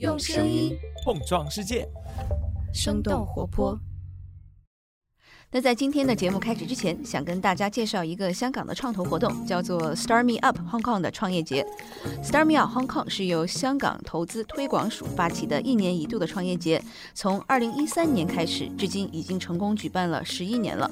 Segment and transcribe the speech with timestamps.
[0.00, 1.88] 用声音碰撞世界，
[2.72, 3.78] 生动活泼。
[5.52, 11.64] 那在今天的节目开始之前，想跟大家介绍一个香港的创投活动，叫做 Start Me Up Hong Kong 的创业节。
[12.24, 16.82] Start Me Up Hong Kong 是由香港投资推广署发起的一年一度的创业节，
[17.14, 20.90] 从二零一三年开始，至今已经成功举办了十一年了。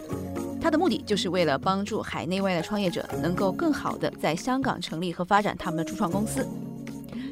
[0.61, 6.46] 它的目的就是为了帮助海内外的创业者能够更好的在香港成立和发展他们的初创公司。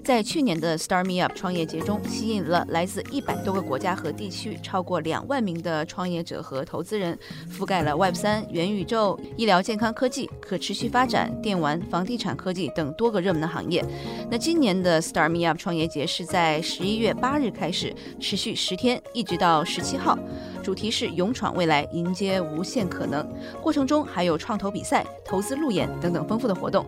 [0.03, 7.19] 在去年的 Star Me Up 创业节中，吸引了来自一百多个国家和地区超过两万名的创业者和投资人，
[7.51, 13.85] 覆盖了 Web 三、元宇宙、医疗健康科技、可持续发展、电玩、房地产科技等多个热门的行业。
[14.31, 20.19] 那今年的 Star Me Up 创业节是在十一月八日开始，持续十天，一直到十七号，
[20.63, 23.27] 主题是勇闯未来，迎接无限可能。
[23.61, 26.87] 过程中还有创投比赛、投资路演等等丰富的活动。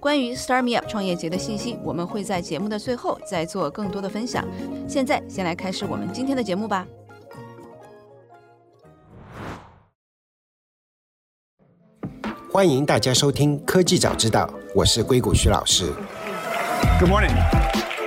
[0.00, 4.46] 关于 Start Me Up 创业节的信息，我们会在节目的最后再做更多的分享。
[4.86, 6.86] 现在，先来开始我们今天的节目吧。
[12.52, 15.92] 欢迎大家收听《科技早知道》，我是硅谷徐老师。
[17.00, 17.34] Good morning.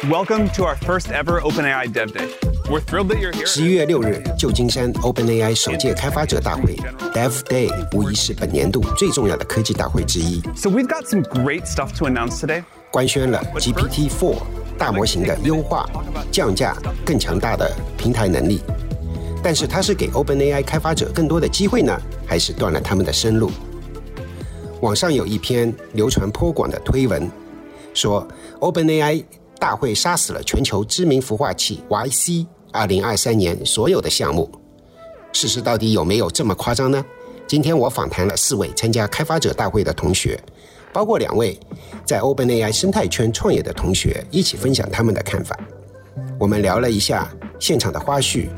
[0.09, 2.56] Welcome to our first ever OpenAI Dev Day.
[2.69, 3.45] We're thrilled that you're here.
[3.45, 6.75] 十一月六日，旧金山 OpenAI 首届开发者大会
[7.13, 12.65] Dev Day 无疑是本年度最重要的科技大会之一，So we've got some great stuff to announce today.
[12.91, 14.35] 官宣了 GPT-4
[14.77, 15.89] 大模型的优化、
[16.29, 18.59] 降价、更强大的平台能力。
[19.41, 23.49] 但是它是给 OpenAI 开发者更多的机会呢，还是断了他们的生路？
[24.81, 27.31] 网上有一篇流传颇广的推文，
[27.93, 28.27] 说
[28.59, 29.23] OpenAI
[29.57, 34.49] 大会杀死了全球知名孵化器 YC 2023年所有的项目。
[35.33, 37.05] 事实到底有没有这么夸张呢？
[37.45, 40.37] 今天我访谈了四位参加开发者大会的同学，
[40.91, 41.57] 包括两位
[42.05, 45.57] 在 OpenAI 生态圈创业的同学，一起分享他们的看法。
[46.39, 48.49] 我们聊了一下现场的花絮，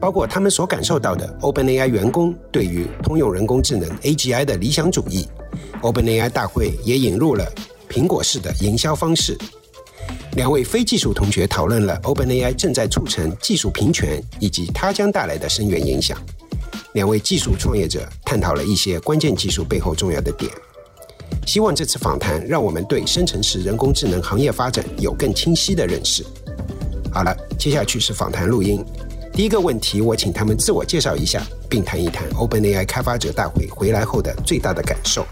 [0.00, 5.26] 包括他们所感受到的 OpenAI 员工对于通用人工智能 AGI 的理想主义。
[5.82, 7.44] OpenAI 大会也引入了
[7.88, 9.36] 苹果式的营销方式。
[10.36, 16.16] 两位非技术同学讨论了 OpenAI 正在促成技术平权以及它将带来的深远影响。
[16.92, 20.52] 两位技术创业者探讨了一些关键技术背后重要的点。
[21.46, 26.22] 希望这次访谈让我们对生成式人工智能行业发展有更清晰的认识。
[27.10, 28.84] 好了，接下去是访谈录音。
[29.32, 35.26] 第一个问题，我请他们自我介绍一下，并谈一谈 OpenAI 开发者大会回来后的最大的感受。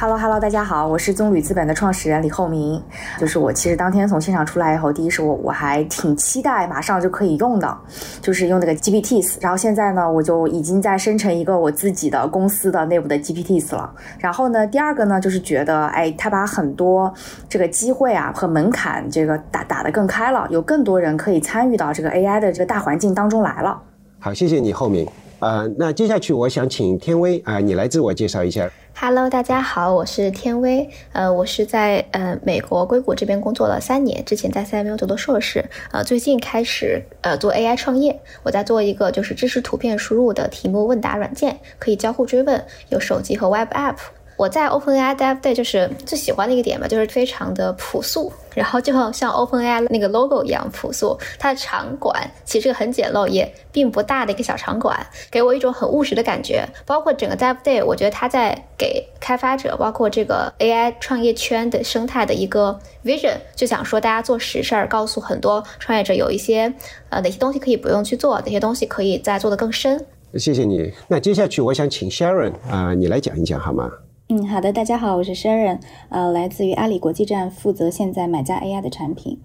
[0.00, 2.80] Hello Hello，大家好，我是棕榈资本的创始人李厚明。
[3.18, 7.76] 就是我其实当天从现场出来以后，第一是我我还挺期待马上就可以用的，
[8.22, 9.38] 就是用那个 GPTs。
[9.40, 13.92] 然后现在呢，我就已经在生成一个我自己的公司的内部的 GPTs 了。
[14.20, 17.12] 然后呢，第二个呢，就是觉得哎，他把很多
[17.48, 23.82] 这个机会啊和门槛这个打打得更开了，有更多人可以参与到这个 AI 的这个大环境当中来了。
[24.20, 25.04] 好，谢谢你，厚明。
[25.40, 28.68] 呃，那接下去我想请天威啊、你来自我介绍一下。
[29.00, 43.98] Hello，大家好，我是天威，呃，我是在呃美国硅谷这边工作了三年，之前在 CMU 读的硕士，呃，最近开始呃做 AI 创业，我在做一个就是支持图片输入的题目问答软件，可以交互追问，有手机和 Web App。
[44.38, 51.18] 我在 OpenAI Dev Day 就是最喜欢的一个点吧，就是非常的朴素，然后就像 OpenAI 那个 logo 一样朴素。
[51.40, 56.64] 它的场馆其实很简陋，也并不大的一个小场馆，给我一种很务实的感觉。
[56.86, 66.72] 包括整个 Dev Day，我觉得它在给开发者，包括这个 AI 创业圈的生态的一个 vision，就想说大家做实事儿，告诉很多创业者有一些
[67.08, 70.06] 呃哪些东西可以不用去做，哪些东西可以再做得更深。
[70.36, 70.92] 谢谢你。
[71.08, 73.90] 那接下去我想请 Sharon 啊、你来讲一讲好吗？
[74.30, 75.80] 嗯，好的，大家好，我是 Sharon，
[76.10, 79.40] 呃，来自于阿里国际站，负责现在买家 AI 的产品。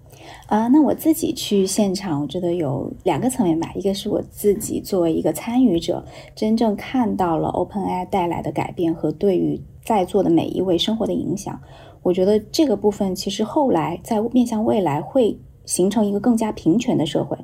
[0.48, 11.58] 呃，那我自己去现场，我觉得有两个层面吧，一个是我自己作为一个参与者，真正看到了 OpenAI 带来的改变和对于在座的每一位生活的影响。
[12.02, 17.38] 我觉得这个部分其实后来在面向未来会形成一个更加平权的社会。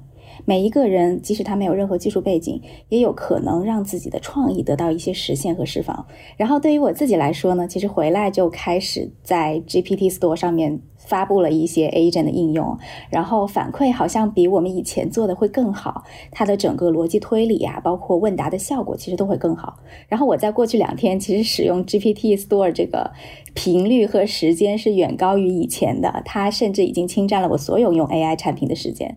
[0.44, 6.06] 每一个人，即使他没有任何技术背景，也有可能让自己的创意得到一些实现和释放。
[6.36, 12.78] 然后对于我自己来说呢，其实回来就开始在 GPT Store 上面发布了一些 agent 的应用，
[13.10, 19.78] 然后反馈好像比我们以前做的会更好，它的整个逻辑推理啊，包括问答的效果其实都会更好。
[20.08, 23.10] 然后我在过去两天其实使用 GPT Store 这个
[23.54, 29.16] 频率和时间是远高于以前的，它甚至已经侵占了我所有用 AI 产品的时间。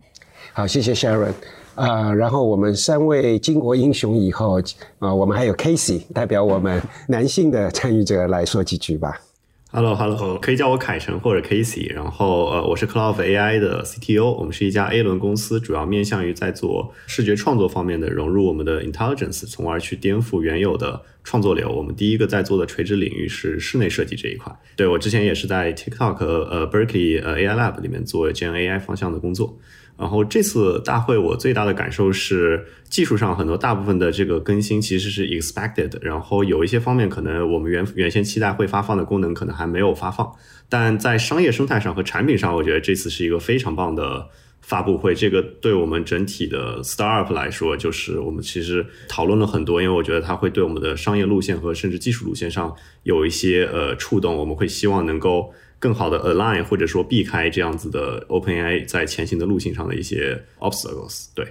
[0.55, 1.33] 好，谢谢 Sharon。
[1.73, 4.61] 啊、然后我们三位巾帼英雄以后，
[4.99, 9.19] 啊、我们还有 Casey 代表我们男性的参与者来说几句吧。
[9.71, 11.91] Hello，Hello，可以叫我凯晨或者 Casey。
[11.91, 21.71] 然后呃，我是 Cloud AI 的 CTO，我们是一家 A 轮公司，主要面向于在做视觉创作方面的融入我们的 intelligence，从而去颠覆原有的创作流。
[21.71, 24.55] 我们第一个在做的垂直领域是室内设计这一块。
[24.75, 29.57] 对我之前也是在 TikTok 呃 Berkeley 呃 AI Lab 里面做 Gen AI 方向的工作。
[29.95, 40.29] 然后这次大会我最大的感受是，技术上很多大部分的这个更新其实是 expected，然后有一些方面可能我们原原先期待会发放的功能可能还没有发放，
[40.67, 44.27] 但在商业生态上和产品上，我觉得这次是一个非常棒的
[44.61, 45.13] 发布会。
[45.13, 55.53] 这个对我们整体的 startup 来说，就是我们其实讨论了很多，因为我觉得它会对我们的商业路线和甚至技术路线上有一些呃触动，我们会希望能够。
[55.83, 61.25] 更好的 align 或者说避开这样子的 OpenAI 在前行的路径上的一些 obstacles。
[61.35, 61.45] 对，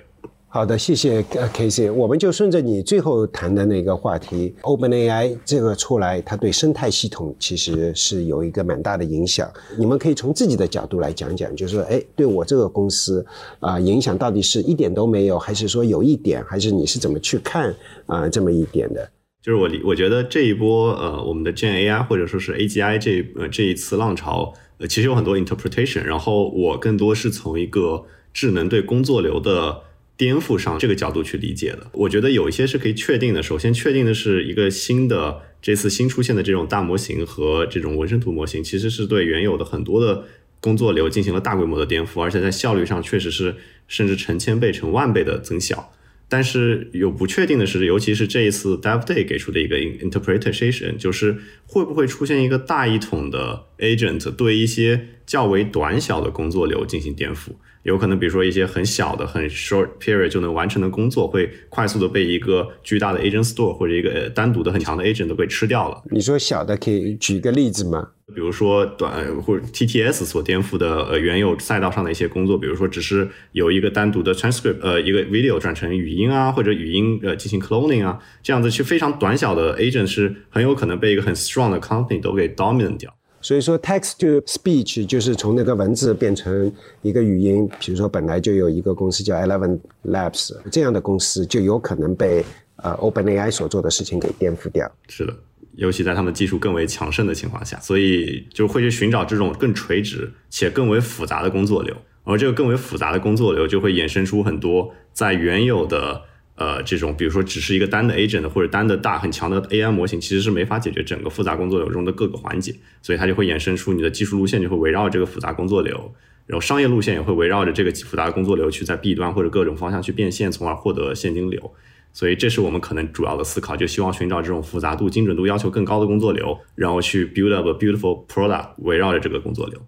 [0.49, 1.93] 好的，谢谢 Casey。
[1.93, 9.53] 我们就顺着你最后谈的那个话题，OpenAI 这个出来，它对生态系统其实是有一个蛮大的影响。
[9.77, 13.23] 你们可以从自己的角度来讲讲，就是说，哎，对我这个公司
[13.61, 17.75] 啊，影响到底是一点都没有，还是说有一点，还是你是怎么去看
[18.07, 19.11] 啊这么一点的？
[19.43, 26.05] 就是我我觉得这一波呃，我们的 Gen AI 或者说是 AGI 这呃这一次浪潮，呃，其实有很多 interpretation。
[26.05, 29.81] 然后我更多是从一个智能对工作流的
[30.17, 31.91] 颠覆上这个角度去理解的。
[31.93, 33.43] 我觉得有一些是可以确定的。
[33.43, 40.25] 首先确定的是一个新的这次新出现的这种大模型和这种纹身图模型，其实是对原有的很多的
[40.61, 43.57] 工作流进行了大规模的颠覆，而且在效率上确实是
[43.89, 45.93] 甚至成千倍、成万倍的增效。
[46.33, 51.37] 但是有不确定的是，尤其是这一次 Dev Day 给出的一个 interpretation，就是
[51.67, 57.51] 会不会出现一个大一统的 agent 对一些较为短小的工作流进行颠覆。
[57.83, 66.03] 有可能，比如说一些很小的、很 short period 就能完成的工作，会快速的被一个巨大的 agent store 或者一个单独的很强的 agent 都被吃掉了。
[66.11, 68.11] 你说小的，可以举个例子吗？
[68.35, 83.15] 比如说短或者 TTS 所颠覆的呃原有赛道上的一些工作，比如说只是有一个单独的 transcript，呃一个 video 转成语音啊，或者语音呃进行 cloning 啊，这样子去非常短小的 agent 是很有可能被一个很 strong 的 company 都给 dominate 掉。
[83.43, 86.73] 所以说，text to speech 就是从那个文字变成
[87.03, 87.69] 一个语音。
[87.81, 92.45] 比如说，本来就有一个公司叫 Eleven Labs 这样的公司，就有可能被
[92.77, 94.91] 呃 OpenAI 所做的事情给颠覆掉。
[95.09, 95.35] 是的，
[95.75, 101.95] 尤其在他们技术更为强盛的情况下，所以就会去寻找这种更垂直且更为复杂的工作流。
[102.25, 106.23] 而这个更为复杂的工作流，就会衍生出很多在原有的。
[106.63, 112.73] 呃，这种比如说只是一个单的 agent 或者单的大很强的 AI 模型，其实是没法解决整个复杂工作流中的各个环节，
[113.03, 116.15] 所以它就会衍生出你的技术路线就会围绕这个复杂工作流，
[116.47, 121.75] 然后商业路线也会围绕着这个复杂工作流去在 B 端或者各种方向去变现，从而获得现金流。
[122.13, 129.81] 所以这是我们可能主要的思考，就希望寻找这种复杂度、精准度要求更高的工作流，然后去 build up a beautiful product 围绕着这个工作流。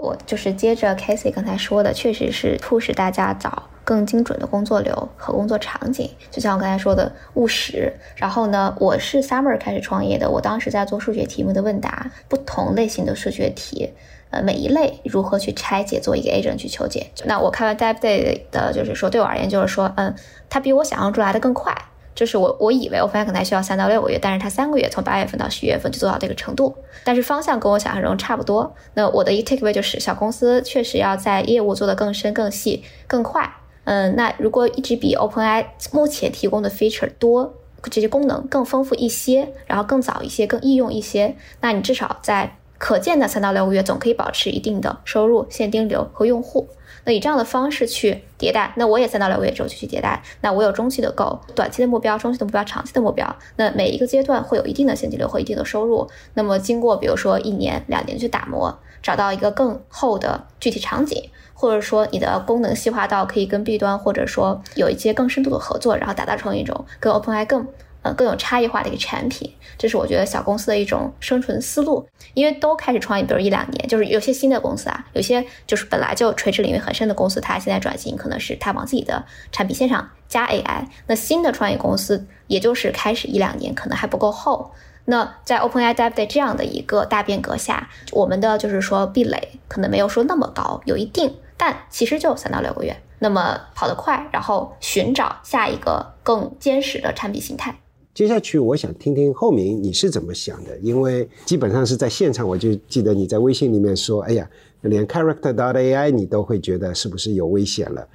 [0.00, 6.10] 我就是接着 Casey 刚才说的，确实是促使大家找更精准的工作流和工作场景。
[6.30, 7.92] 就像我刚才说的务实。
[8.16, 13.90] 然后呢，我是 Summer 开始创业的，我当时在做数学题目的问答，不同类型的数学题，
[14.30, 17.08] 呃，每一类如何去拆解，做一个 agent 去求解。
[17.26, 20.14] 那我看完 Dev Day 的，就是说对我而言，就是说，嗯，
[20.48, 21.76] 它比我想象出来的更快。
[22.14, 26.74] 就是我我以为我发现可能还需要三到六个月，但是它三个月从八月份到十月份就做到这个程度，
[27.04, 28.74] 但是方向跟我想象中差不多。
[28.94, 33.50] 那我的一个 takeaway 就是小公司确实要在业务做得更深、更细、更快。
[33.84, 37.54] 嗯，那如果一直比 OpenAI 目前提供的 feature 多，
[37.90, 46.68] 这些功能更丰富一些，然后更早一些、更易用一些，那你至少在可见的三到六个月总可以保持一定的收入、现金流和用户。
[47.04, 50.22] 那以这样的方式去迭代，那我也三到六个月之后就去迭代。
[50.40, 53.36] 那我有中期的 go，短期的目标、中期的目标、长期的目标。
[53.56, 56.08] 那每一个阶段会有一定的现金流和一定的收入。
[56.34, 67.66] 那么经过比如说一年、两年去打磨，找到一个更厚的具体场景，或者说你的功能细化到可以跟 B 端，或者说有一些更深度的合作，然后打造成一种跟 OpenAI 更。
[68.02, 72.08] 呃，更有差异化的一个产品，这是我觉得小公司的一种生存思路。
[72.32, 80.86] 因为都开始创业，比如一两年，就是有些新的公司啊，有些就是本来就垂直领域很深的公司，它现在转型，可能是它往自己的产品线上加 AI。
[81.08, 84.70] 那新的创业公司，也就是开始一两年，可能还不够厚。
[85.06, 97.74] 那在 OpenAI Dev Day 这样的一个大变革下，我们的就是说壁垒可能没有说那么高，有一定，但其实就三到六个月，那么跑得快，然后寻找下一个更坚实的产品形态。
[98.12, 104.50] 接下去，我想听听后明你是怎么想的，因为基本上是在现场，我就记得你在微信里面说：“哎呀，
[104.82, 108.06] 连 Character dot AI 你都会觉得是不是有危险了？”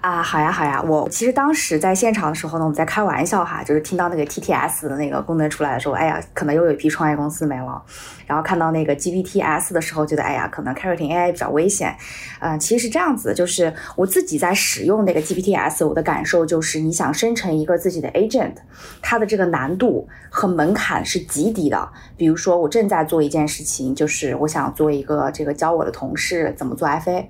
[0.00, 0.82] 啊，好呀，好呀。
[0.82, 7.82] 我其实当时在现场的时候呢，我们在开玩笑哈，就是听到那个 TTS 的那个功能出来的时候，哎呀，可能又有一批创业公司没了。
[8.26, 11.94] 然后看到那个 GPTs 的时候，觉得哎呀，可能 c a r o t i n AI 比较危险。
[12.40, 18.54] 嗯，其实是这样子，就是我自己在使用那个 GPTs，我的感受就是，你想生成一个自己的 agent，
[19.02, 21.86] 它的这个难度和门槛是极低的。
[22.16, 27.26] 比如说，我正在做一件事情，就是我想做一个这个教我的同事怎么做 FA。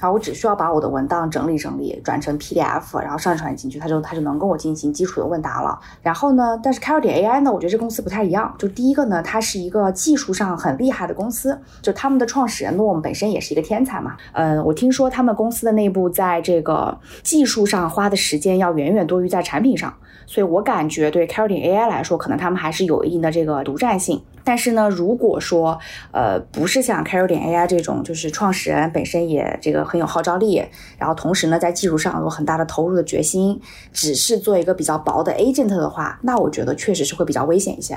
[0.00, 5.78] 然后我只需要把我的文档整理整理，转成 PDF，然后上传进去，它就它就能跟我进行基础的问答了。
[6.02, 8.54] 然后呢，但是 Carol 点 AI 呢，我觉得这公司不太一样。
[8.58, 14.16] 就第一个呢，它是一个技术上很厉害的公司，就他们的创始人 Norm 本身也是一个天才嘛。
[14.32, 19.92] 嗯，我听说他们公司的内部在这个技术上花的时间要远远多于在产品上，
[20.28, 24.22] 所以我感觉对 Carol 点 AI 来说，可能他们还是有一定的这个独占性。
[24.44, 25.78] 但是呢，如果说，
[26.12, 30.62] 呃，不是像 Carol 点 AI 这种，就是创始人本身也这个很有号召力，
[30.98, 33.58] 然后同时呢，在技术上有很大的投入的决心，
[33.90, 37.94] 只是做一个比较薄的 agent 的话，那我觉得确实是会比较危险一些。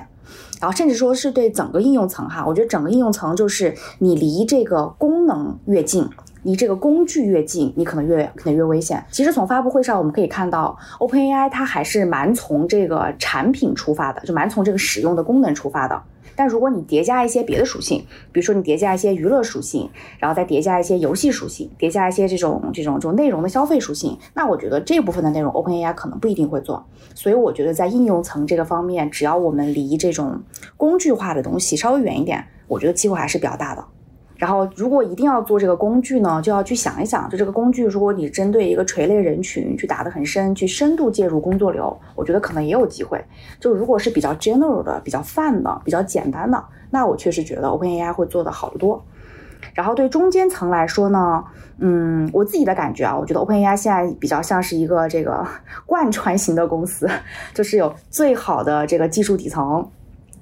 [0.61, 6.07] 然后甚至说是对整个应用层哈，我觉得整个应用层就是你离这个功能越近，
[6.43, 9.03] 离这个工具越近，你可能越可能越危险。
[9.11, 16.01] 其实从发布会上我们可以看到，OpenAI 它还是蛮从这个产品出发的，就蛮从这个使用的功能出发的。
[16.33, 26.83] 但如果你叠加一些别的属性，比如说你叠加一些娱乐属性，然后再叠加一些游戏属性，叠加一些这种这种这种内容的消费属性，那我觉得这部分的内容 OpenAI 可能不一定会做。
[27.13, 30.41] 所以我觉得在应用层这个方面，只要我们离这种
[30.77, 33.85] 工具化的东西稍微远一点，我觉得机会还是比较大的。
[34.41, 43.23] 然后，如果一定要做这个工具呢，就要去想一想，就这个工具，如果你针对一个垂类人群去打得很深，去深度介入工作流，我觉得可能也有机会。
[43.59, 49.05] 就如果是比较 general 的、比较泛的、比较简单的，那我确实觉得 OpenAI 会做得好得多。
[49.75, 51.43] 然后对中间层来说呢，
[51.77, 55.45] 嗯，我自己的感觉啊，我觉得 OpenAI 现在比较像是一个这个
[55.85, 57.07] 贯穿型的公司，
[57.53, 59.87] 就是有最好的这个技术底层。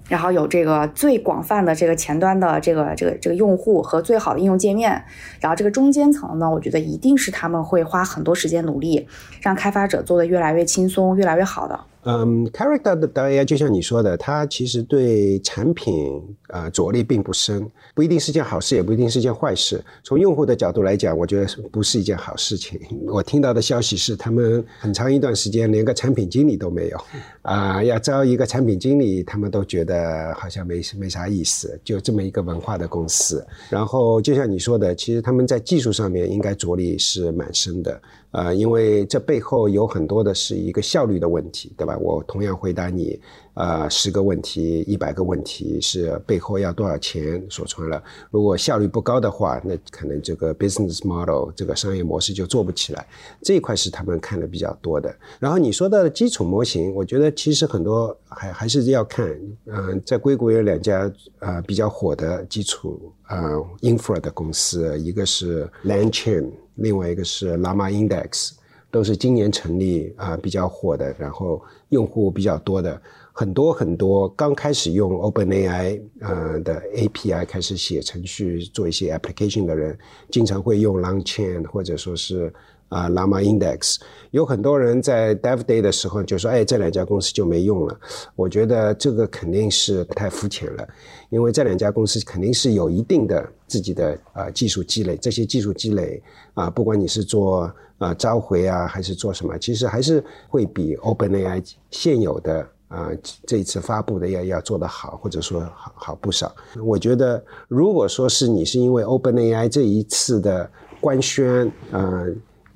[0.09, 5.01] 然后有这个最广泛的这个前端的这个这个这个用户和最好的应用界面，
[5.39, 9.07] 然后这个中间层呢，我觉得一定是他们会花很多时间努力，
[9.39, 11.79] 让开发者做的越来越轻松、越来越好的。
[12.03, 19.83] 嗯，Character 的导演就像你说的，他其实对产品啊着力并不深，不一定是件好事，也不一定是件坏事。
[20.03, 22.79] 从用户的角度来讲，我觉得不是一件好事情。
[23.07, 26.97] 我听到的消息是，他们很长一段时间连个产品经理都没有，
[27.41, 31.79] 啊，要招一个产品经理，他们都觉得好像没没啥意思。
[31.83, 38.01] 就这么一个文化的公司，然后就像你说的，其实他们在技术上面应该着力是蛮深的。
[38.31, 41.97] 呃，因为这背后有很多的是一个效率的问题，对吧？
[41.97, 43.19] 我同样回答你，
[43.59, 48.01] 呃，十个问题、一百个问题是背后要多少钱所穿了。
[48.31, 53.05] 如果效率不高的话，那可能这个 business model 这个商业模式就做不起来。
[53.41, 55.13] 这一块是他们看的比较多的。
[55.39, 59.27] 然后你说到的基础模型，我觉得其实很多还还是要看，
[59.65, 63.37] 嗯，在硅谷有两家呃比较火的基础呃
[63.81, 66.49] infra 的公司，一个是 LangChain。
[66.75, 68.51] 另外一个是 Llama Index，
[68.89, 73.01] 都是今年成立啊比较火的，然后用户比较多的，
[73.39, 79.97] 很多很多刚开始用 OpenAI 呃的 API 开始写程序做一些 application 的人，
[80.29, 82.53] 经常会用 LangChain 或者说是。
[82.89, 83.97] 啊，Llama Index
[84.31, 87.95] 有很多人在 Dev Day 的时候就说：“哎，这两家公司就没用了。”
[88.35, 90.87] 我觉得这个肯定是太肤浅了，
[91.29, 95.15] 因为这两家公司肯定是有一定的自己的啊技术积累。
[95.17, 96.19] 这些技术积累
[96.55, 103.09] 啊，不管你是做啊召回啊，还是做什么，其实还是会比 OpenAI 现有的啊
[103.47, 106.53] 这一次发布的要要做得好，或者说好好不少。
[106.83, 110.69] 我觉得，如果说是你是因为 OpenAI 这一次的
[110.99, 112.25] 官宣啊。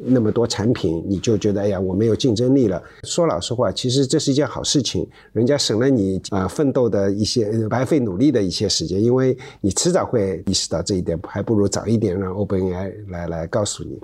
[0.06, 2.82] 那么多产品，你就觉得哎呀，我没有竞争力了。
[3.04, 13.98] 说老实话，其实这是一件好事情，人家省了你啊奋斗的一些白费努力的一些时间，因为你迟早会意识到这一点，还不如早一点让 OpenAI 来来告诉你。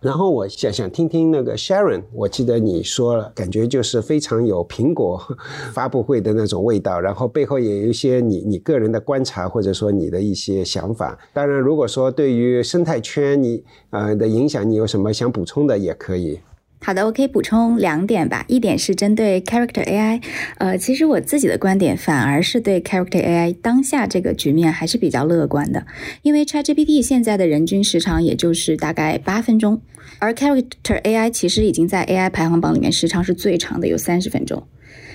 [0.00, 5.22] 然后我想想听听那个 Sharon，我记得你说了，感觉就是非常有苹果
[5.74, 11.18] 发布会的那种味道，然后背后也有一些你你个人的观察或者说你的一些想法。
[11.34, 16.40] 当然，如果说对于生态圈你呃的影响，你有什么想补充的也可以。
[16.82, 18.44] 好的，我可以补充两点吧。
[18.48, 20.22] 一点是针对 Character AI，
[20.56, 25.86] 呃，其实我自己的观点反而是对 Character AI 当下这个局面还是比较乐观的，
[26.22, 29.82] 因为 ChatGPT 现在的人均时长也就是大概八分钟。
[30.18, 34.66] 而 Character AI 其实已经在 AI 排行榜里面时长是最长的，有三十分钟。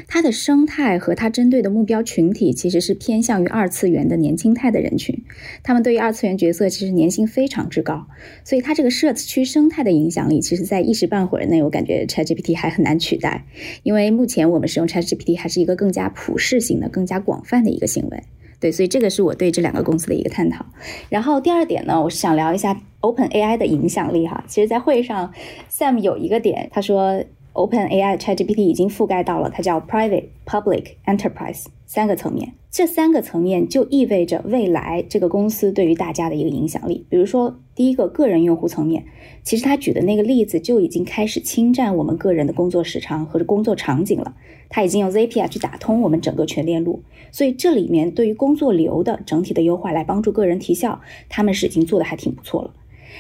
[0.08, 5.24] 它的生态和它针对的目标群体其实是偏向于二次元的年轻态的人群，
[5.64, 8.08] 他们对于二次元角色其实粘性非常之高，
[8.44, 13.46] 所以它这个社区生态的影响力，其实在一时半会儿内，我感觉 ChatGPT 还很难取代，
[13.84, 18.24] 因为目前我们使用 ChatGPT 还是一个更加普适性的、更加广泛的一个行为。
[18.60, 20.66] 对，所以这个是我对这两个公司的一个探讨。
[21.10, 24.44] 然后第二点呢，我是想聊一下 OpenAI 的影响力哈。
[24.48, 25.34] 其实，在会上
[25.70, 27.24] ，Sam 有一个点，他说。
[27.56, 32.54] OpenAI ChatGPT 已经覆盖到了它叫 Private、Public、Enterprise 三个层面。
[32.70, 37.06] 这三个层面就意味着未来这个公司对于大家的一个影响力。
[37.08, 39.06] 比如说，第一个个人用户层面，
[39.44, 44.36] 其实他举的那个例子就已经开始侵占我们个人的工作时长和工作场景了。
[44.68, 52.74] 他已经用 ZPA 去打通我们整个全链路，所以这里面对于工作流的整体的优化来帮助个人提效，他们是已经做的还挺不错了。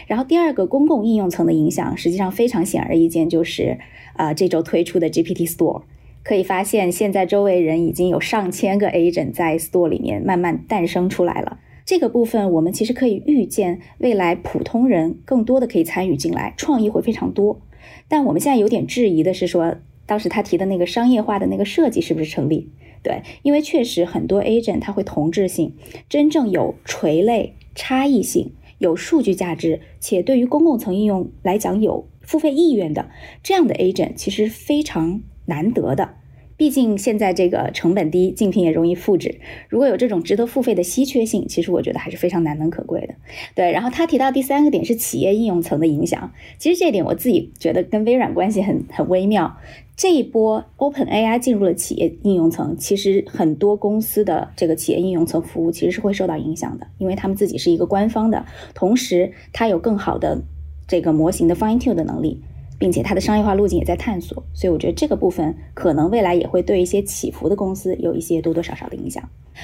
[0.07, 3.79] 然后第二个公共应用层的影响，实际上非常显而易见，就是
[4.15, 5.83] 啊这周推出的 GPT Store，
[6.23, 11.59] 可以发现现在周围人已经有上千个 agent 在 Store 里面慢慢诞生出来了。
[11.85, 17.61] 这个部分我们其实可以预见，未来普通人更多的可以参与进来，创意会非常多。
[18.07, 19.75] 但我们现在有点质疑的是说，
[20.07, 22.69] 当时他提的那个商业化的那个设计是不是成立？
[23.03, 25.75] 对，因为确实很多 agent 它会同质性，
[26.09, 28.53] 真正有垂类差异性。
[28.77, 33.09] 有数据价值且对于公共层应用来讲有付费意愿的
[33.43, 36.15] 这样的 agent 其实非常难得的。
[36.57, 39.41] 毕竟现在这个成本低，竞品也容易复制。
[39.67, 43.15] 如果有这种值得付费的稀缺性，其实我觉得还是非常难能可贵的。
[43.53, 46.31] 对，然后他提到第三个点是企业应用层的影响。
[46.57, 49.57] 其实这点我自己觉得跟微软关系很很微妙。
[49.97, 60.41] 这一波 Open AI 进入了企业应用层，其实很多公司的这个企业应用层服务其实是会受到影响的，因为他们自己是一个官方的，同时它有更好的
[60.87, 62.41] 这个模型的 fine tune 的能力。
[62.77, 69.23] 并且它的商业化路径也在探索，所以我觉得这个部分可能未来也会对一些起伏的公司有一些多多少少的影响。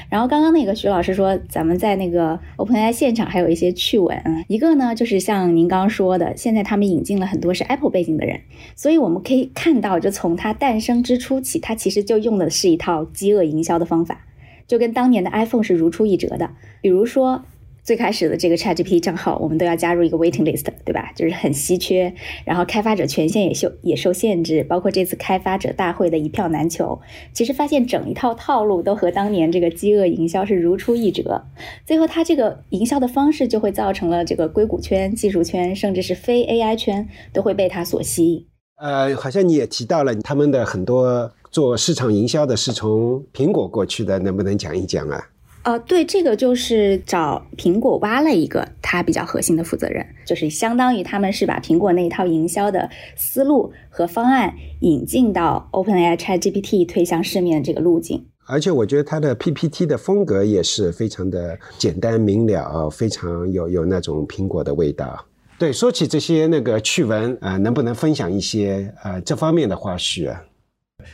[0.10, 8.40] 然后刚刚那个徐老师说，咱们在那个 OpenAI 现场还有一些趣闻，一个呢就是像您刚刚说的，现在他们引进了很多是 Apple 背景的人，
[8.78, 14.26] 所以我们可以看到，就从它诞生之初起，它其实就用的是一套饥饿营销的方法，
[14.68, 16.52] 就跟当年的 iPhone 是如出一辙的，
[16.82, 17.44] 比如说。
[17.84, 21.12] 最开始的这个 ChatGPT 账号，我们都要加入一个 waiting list，对吧？
[21.16, 22.14] 就是很稀缺，
[22.46, 27.00] 然后开发者权限也受也受限制，包括这次开发者大会的一票难求。
[27.34, 31.44] 其实发现整一套套路都和当年这个饥饿营销是如出一辙。
[31.86, 38.46] 最后，它这个营销的方式就会造成了这个硅谷圈、技术圈，甚至是非 AI 圈都会被它所吸引。
[38.78, 45.30] 呃，好像你也提到了他们的很多做市场营销的是从苹果过去的，能不能讲一讲啊？
[45.64, 58.26] 呃，对，这个就是找苹果挖了一个他比较核心的负责人，就是相当于他们是把苹果那一套营销的思路和方案引进到 OpenAI ChatGPT 推向市面这个路径。
[58.48, 65.26] 而且我觉得它的 PPT 的风格也是非常的简单明了，非常有有那种苹果的味道。
[65.60, 70.44] 对，说起这些那个趣闻啊，能不能分享一些呃这方面的花絮啊？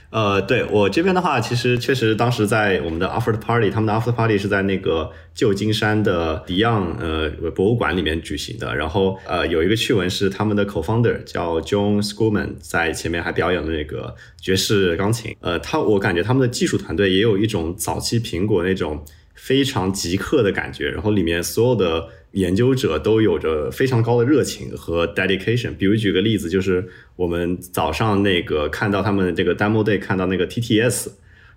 [0.09, 8.75] 呃，对我这边的话，其实确实当时在我们的 After Party，他们的 After Party 是在那个旧金山的 d i o n 呃博物馆里面举行的。
[8.75, 15.35] 然后呃有一个趣闻是他们的 Co-founder 叫 John Schoolman 在前面还表演了那个爵士钢琴。
[15.41, 19.03] 呃，他我感觉他们的技术团队也有一种早期苹果那种
[19.35, 20.89] 非常极客的感觉。
[20.89, 22.07] 然后里面所有的。
[22.37, 25.75] 研究者都有着非常高的热情和 dedication。
[25.75, 31.07] 比如举个例子，就是我们早上那个看到他们这个 demo day 看到那个 TTS，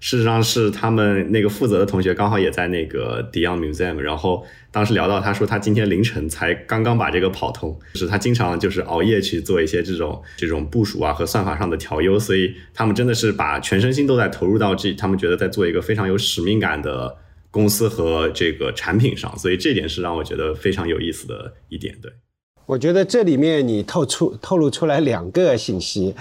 [0.01, 3.97] 事实上是他们那个负责的同学刚好也在那个 d i o n Museum。
[3.97, 17.19] 然后当时聊到，他说他今天凌晨才刚刚把这个跑通，就是他经常就是熬夜去做一些这种这种部署啊和算法上的调优，所以他们真的是把全身心都在投入到这，他们觉得在做一个非常有使命感的。
[17.51, 22.13] 公司和这个产品上，所以这点是让我觉得非常有意思的一点，对。
[22.67, 26.15] 我觉得这里面你透出透露出来两个信息，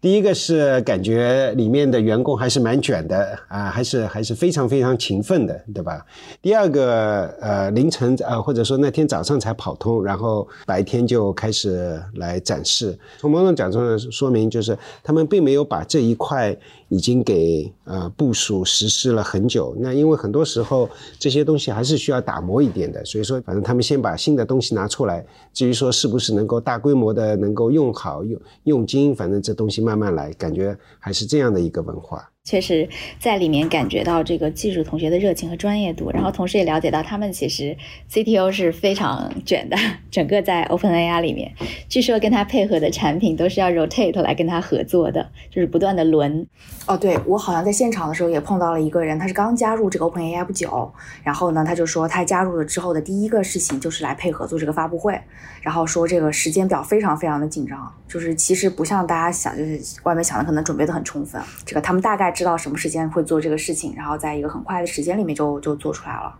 [0.00, 6.02] 第一个是感觉里面的员工还是蛮卷的啊，还是还是非常非常勤奋的，对吧？
[6.40, 16.56] 第二个呃凌晨呃或者说那天早上才跑通，然后白天就开始来展示，从某种角度上说明就是他们并没有把这一块
[16.90, 19.74] 已经给呃部署实施了很久。
[19.78, 25.24] 那因为很多时候这些东西还是需要打磨一点的，所以说反正他们先把新的东西拿出来，
[25.54, 25.88] 至于说。
[26.00, 29.14] 是不是能够大规模的能够用好用用精？
[29.14, 32.26] 反正这东西慢慢来，感觉还是这样的一个文化。
[32.42, 37.76] 确实在里面感觉到这个技术同学的热情和专业度，然后同时也了解到他们其实
[38.10, 39.76] CTO 是非常卷的。
[40.10, 41.52] 整个在 OpenAI 里面，
[41.88, 46.44] 据说跟他配合的产品都是要 rotate 来跟他合作的，就是不断的轮。
[46.86, 50.90] 哦，对我好像在现场的时候也碰到了一个人，他是刚加入这个 OpenAI 不久，
[51.22, 55.20] 然后呢，他就说他加入了之后的第一个事情就是来配合做这个发布会，
[55.60, 62.29] 然后说这个时间表非常非常的紧张，就是其实不像大家想，就是外面想的可能准备的很充分，这个他们大概。
[62.30, 66.34] 知道什么时间会做这个事情，然后在一个很快的时间里面就就做出来了。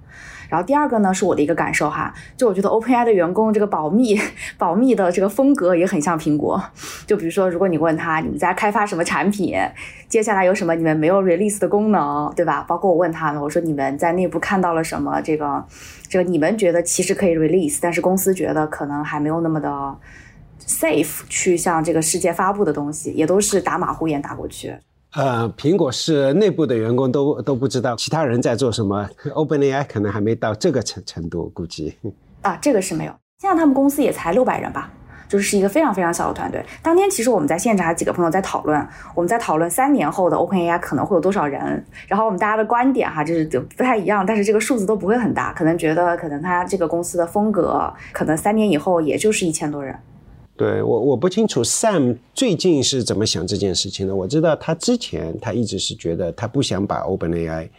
[0.48, 4.20] 然后第二个呢，是我的一个感受哈，就我觉得 OpenAI 的员工这个保密
[4.58, 6.60] 保密的这个风格也很像苹果。
[7.06, 9.56] 就比如说，如果你问他你们在开发什么产品，
[10.08, 12.64] 接下来有什么你们没有 release 的功能，对吧？
[12.66, 15.20] 包括我问他们，我说你们在内部看到了什么？
[15.22, 15.64] 这个
[16.08, 19.96] 这个你们觉得其实可以 release，但是公司觉得可能还没有那么的
[20.66, 24.74] safe 去向这个世界发布的东西，也都是打马虎眼打过去。
[25.14, 31.96] 呃，苹果是内部的员工都都不知道其他人在做什么， OpenAI 可能还没到这个程程度，估计
[32.42, 33.12] 啊，这个是没有。
[33.40, 34.88] 现在他们公司也才六百人吧，
[35.28, 36.64] 就是一个非常非常小的团队。
[36.80, 43.44] 当天其实我们在现场还几个朋友在讨论，我们在讨论三年后的 OpenAI 可能会有多少人，然后我们大家的观点哈，就是
[43.76, 49.98] 不太一样，但是这个数字都不会很大，可能觉得可能他这个公司的风格，可能三年以后也就是一千多人。
[50.60, 54.14] 对我我不清楚 Sam 最近是怎么想这件事情的。
[54.14, 57.70] 我知道他之前他一直是觉得他不想把 OpenAI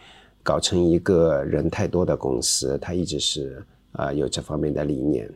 [0.42, 5.32] 搞成一个人太多的公司，他一直是啊有这方面的理念。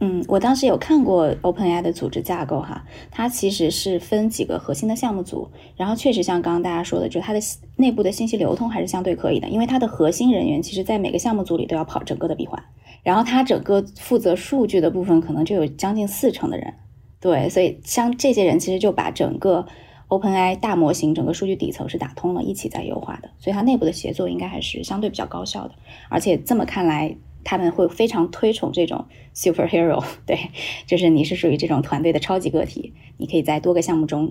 [0.00, 7.40] 嗯，我当时有看过 OpenAI 的组织架构哈，它其实是分几个核心的项目组，然后确实像刚刚大家说的，就它的
[7.76, 12.62] 内部的信息流通还是相对可以的，因为它的核心人员其实在每个项目组里都要跑整个的闭环。
[13.04, 16.74] 然后他整个负责数据的部分，可能就有将近四成的人，
[17.20, 19.64] 对，所以像这些人其实就把整个
[20.08, 25.74] OpenAI 大模型整个数据底层是打通了，一起在优化的，所以它内部的协作应该还是相对比较高效的。
[26.10, 27.16] 而且这么看来，
[27.50, 30.38] 他们会非常推崇这种 superhero，对，
[30.86, 34.30] 就是你是属于这种团队的超级个体，你可以在多个项目中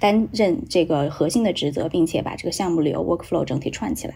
[0.00, 4.14] 担任这个核心的职责，并且把这个项目流 workflow 整体串起来。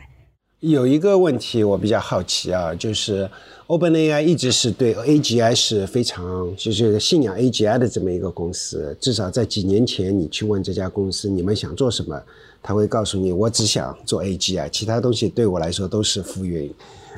[0.60, 3.30] 有一个问题我比较好奇啊，就是
[3.66, 8.96] OpenAI 一直是对 AGI 是非常就是信仰 AGI 的这么一个公司。
[8.98, 12.18] 至少在几年前，你去问这家公司你们想做什么，
[12.62, 16.72] 他会告诉你我只想做 AGI，其他东西对我来说都是浮云。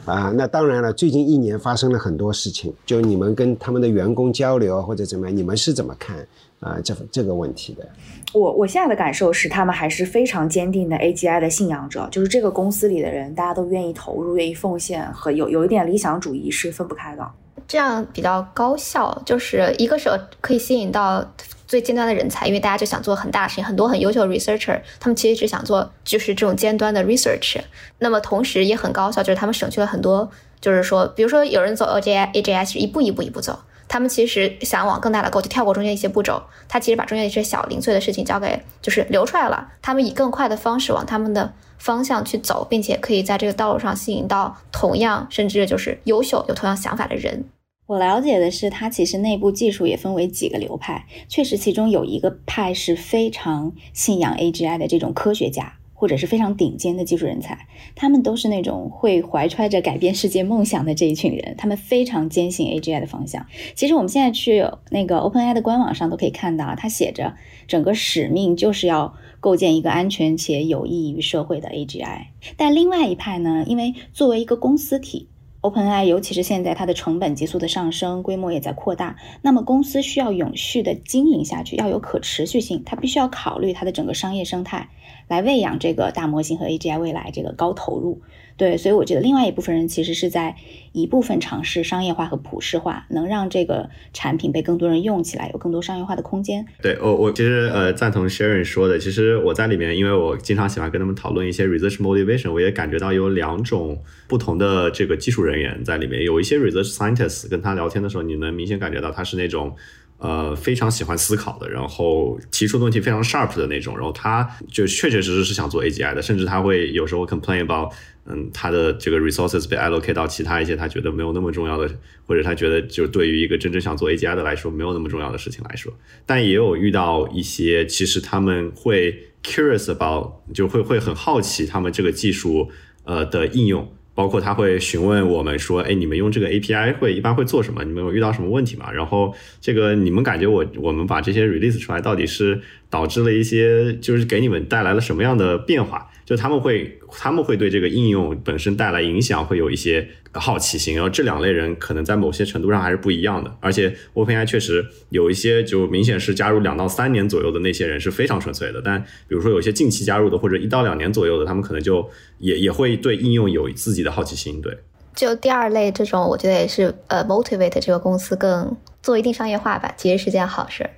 [0.04, 6.16] 啊，那当然了，最近一年发生了很多事情，就你们跟他们的员工交流或者怎么样，你们是怎么看
[6.60, 7.88] 啊这这个问题的？
[8.32, 17.28] 我我现在的感受是，他们还是非常坚定的 AGI 的信仰者，就是这个公司里的人，大家都愿意投入、愿意奉献，和有有一点理想主义是分不开的。
[17.66, 20.08] 这样比较高效，就是一个是
[20.40, 21.24] 可以吸引到
[21.70, 27.60] 最尖端的人才，因为大家就想做很大的事情，很多很优秀的 researcher，他们其实只想做就是这种尖端的 research。
[28.00, 30.28] 那么同时也很高效，就是他们省去了很多，
[30.60, 33.56] 就是说，比如说有人走 AGI AGI 是一步一步一步走。
[33.86, 36.42] 他们其实想往更大的 go，就跳过中间一些步骤。
[36.68, 39.68] 他其实把中间一些小零碎的事情交给，就是留出来了。
[39.80, 47.44] 他们以更快的方式往他们的方向去走，并且可以在这个道路上吸引到同样甚至就是优秀有同样想法的人。
[47.90, 55.74] 我了解的是，它其实内部技术也分为几个流派，确实其中有一个派是非常信仰 AGI 的这种科学家。
[55.92, 63.44] 或者是非常顶尖的技术人才，他们都是那种会怀揣着改变世界梦想的这一群人，他们非常坚信 AGI 的方向。
[63.74, 67.34] 其实我们现在去那个 OpenAI 的官网上都可以看到，它写着
[67.68, 72.28] 整个使命就是要构建一个安全且有益于社会的 AGI。
[72.56, 75.28] 但另外一派呢，因为作为一个公司体。
[75.62, 84.88] OpenAI，尤其是现在它的成本急速的上升，规模也在扩大，那么公司需要永续的经营下去，要有可持续性，它必须要考虑它的整个商业生态，
[85.28, 88.22] 来喂养这个大模型和 AGI 未来这个高投入。
[88.60, 90.54] 对，所以我觉得另外一部分人其实是在
[90.92, 96.66] 一部分尝试商业化和普世化，能让这个产品被更多人用起来，有更多商业化的空间。
[96.82, 109.74] 对我，我其实呃赞同 Sharon 说的，其实我在里面，因为我经常喜欢跟他们讨论一些 research motivation，我也感觉到有两种不同的这个技术人员在里面，有一些 research scientists 跟他聊天的时候，你能明显感觉到他是那种。
[110.20, 117.90] 呃，非常喜欢思考的，然后提出的问题非常 sharp 的那种，然后他就确确实实是想做 AGI 的，甚至他会有时候 complain about，
[118.26, 121.90] 嗯，他的这个 resources 被 allocate 到其他一些他觉得没有那么重要的，
[122.26, 125.90] 或者他觉得就对于一个真正想做 AGI 的来说没有那么重要的事情来说，
[126.26, 132.70] 但也有遇到一些其实他们会 curious about，就会会很好奇他们这个技术
[133.04, 133.90] 呃的应用。
[134.20, 137.82] 包括他会询问我们说，哎，你们用这个 API 会一般会做什么？
[137.84, 138.92] 你们有遇到什么问题吗？
[138.92, 146.06] 然后这个你们感觉我我们把这些 release 出来，到底是导致了一些，就是给你们带来了什么样的变化？
[146.26, 150.94] 就他们会他们会对这个应用本身带来影响，会有一些好奇心。
[150.94, 153.54] 然后这两类人可能在某些程度上还是不一样的。
[153.60, 164.60] 而且 OpenAI 确实有一些就明显是加入两到三年左右的那些人是非常纯粹的，但比如说有一些近期加入的或者一到两年左右的，他们可能就也也会对应用有自己的好奇心。
[164.60, 164.76] 对，
[165.14, 170.88] 就第二类这种，我觉得也是呃 motivate 这个公司更做一定商业化吧，其实是件好事。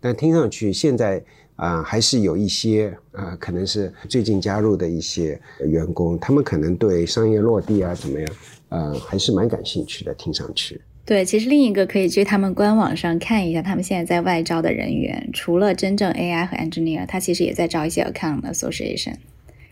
[0.00, 1.24] 但听上去现在。
[1.56, 8.28] 啊，还是有一些呃，可能是最近加入的一些员工，他们可能对商业落地啊怎么样，
[8.70, 10.14] 嗯，还是蛮感兴趣的。
[10.14, 19.14] 听上去，对，其实另一个可以去他们官网上看一下，他们现在在外招的人员，除了真正 AI 和 engineer，他其实也在招一些 account association。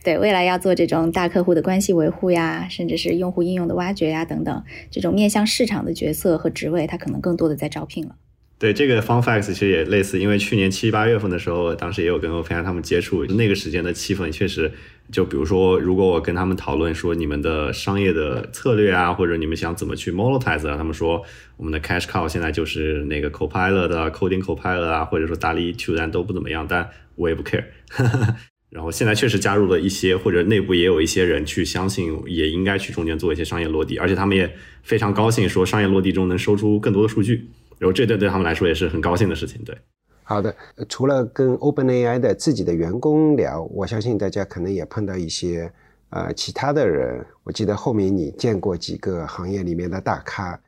[0.02, 8.14] 对，未来要做这种大客户的关系维护呀，甚至是用户应用的挖掘呀等等，这种面向市场的角色和职位，他可能更多的在招聘了。
[8.58, 14.72] 对这个 Fun Facts 其实也类似，因为去年七八月份的时候，当时也有跟 OpenAI 他们接触，那个时间的气氛确实，
[15.12, 21.22] 就比如说，如果我跟他们讨论说你们的商业的策略啊，或者你们想怎么去 monetize 啊，他们说
[21.56, 27.62] 我们的 cash cow 现在就是那个 Copilot 的 coding Copilot 啊，或者说 DALL-E 2但都不怎么样，但我也不 care。
[28.70, 37.48] 然后现在确实加入了一些，或者内部也有一些人去相信，也应该去中间做一些商业落地，而且他们也非常高兴，说商业落地中能收出更多的数据。
[37.78, 39.76] 然后这对对他们来说也是很高兴的事情，对。
[40.22, 40.54] 好的，
[40.88, 45.72] 除了跟 OpenAI 的自己的员工聊，我相信大家可能也碰到一些
[46.10, 47.24] 呃其他的人。
[47.44, 50.60] 我记得后面你见过几个行业里面的大咖。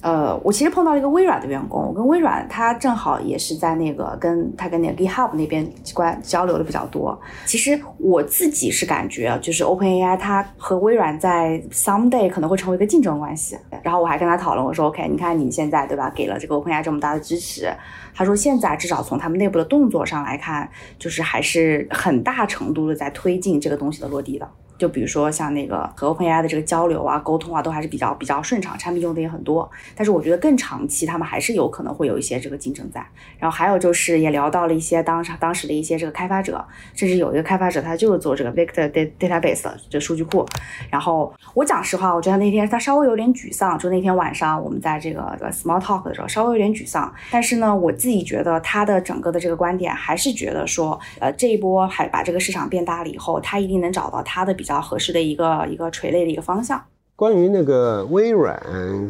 [0.00, 7.20] 呃，我其实碰到了一个微软的员工，我跟微软他正好也是在那个跟他跟那个 GitHub 那边关交流的比较多。
[7.46, 13.58] 其实我自己是感觉，就是 OpenAI 它和微软在 someday 可能会成为一个竞争关系。
[13.82, 17.68] 然后我还跟他讨论，我说 OK，你看你现在对吧，给了这个 OpenAI 这么大的支持，
[18.14, 24.48] 他说现在至少从他们内部的动作上来看，就是还是很大程度的在推进这个东西的落地的。
[24.78, 29.68] 就比如说像那个和 OpenAI 的这个交流啊、沟通啊，都还是比较比较顺畅，产品用的也很多。
[29.96, 33.04] 但是我觉得更长期，他们还是有可能会有一些这个竞争在。
[33.40, 36.64] 然后还有就是也聊到了一些当时当时的一些这个开发者，
[36.94, 38.88] 甚至有一个开发者他就是做这个 Vector
[39.18, 40.46] Database 的这数据库。
[40.88, 47.12] 然后我讲实话，我觉得那天他稍微有点沮丧，就那天晚上我们在这个 Small Talk 的时候稍微有点沮丧。
[47.32, 54.67] 但是呢，我自己觉得他的整个的这个观点还是觉得说，呃，这一波还把这个市场变大了以后，他一定能找到他的比。
[54.68, 56.84] 比较合适的一个一个垂类的一个方向。
[57.16, 58.54] 关于那个微软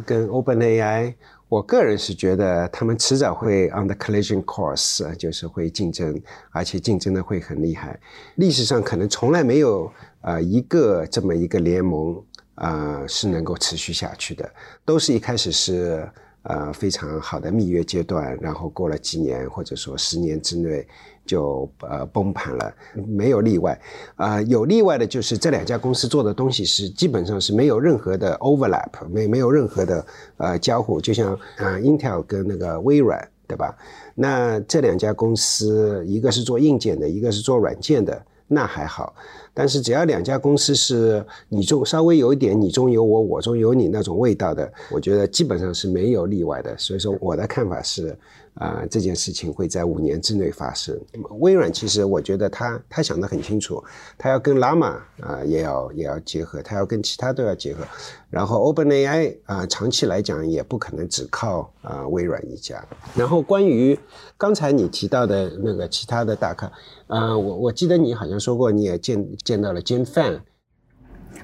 [0.06, 1.12] 跟 OpenAI，
[1.48, 7.98] 我个人是觉得他们迟早会 on the collision course，就是会竞争，而且竞争的会很厉害。
[8.36, 9.90] 历史上可能从来没有
[10.20, 12.22] 呃一个这么一个联盟
[12.54, 14.48] 啊是能够持续下去的，
[14.84, 16.08] 都是一开始是
[16.44, 20.86] 呃非常好的蜜月阶段，然后过了几年或者说十年之内。
[21.28, 22.74] 就呃崩盘了，
[23.06, 23.78] 没有例外，
[24.16, 30.06] 啊有例外的就是这两家公司做的东西是基本上是没有任何的 overlap，没没有任何的
[30.38, 33.76] 呃交互，就像啊 Intel 跟那个微软，对吧？
[34.14, 39.14] 那这两家公司一个是做硬件的，一个是做软件的，那还好。
[39.52, 46.74] 但是只要两家公司是你中稍微有一点你中有我，我中有你那种味道的，我觉得基本上是没有例外的。
[46.78, 48.16] 所以说我的看法是。
[48.58, 50.98] 啊，这件事情会在五年之内发生。
[51.38, 53.82] 微软其实我觉得他他想得很清楚，
[54.18, 57.84] 他要跟 Llama 啊也要也要结合，他要跟其他都要结合。
[58.28, 62.84] 然后 OpenAI 啊，长期来讲也不可能只靠啊微软一家。
[63.14, 63.98] 然后关于
[64.36, 66.70] 刚才你提到的那个其他的大咖，
[67.06, 70.40] 啊，我我记得你好像说过你也见见到了 Jim Fan。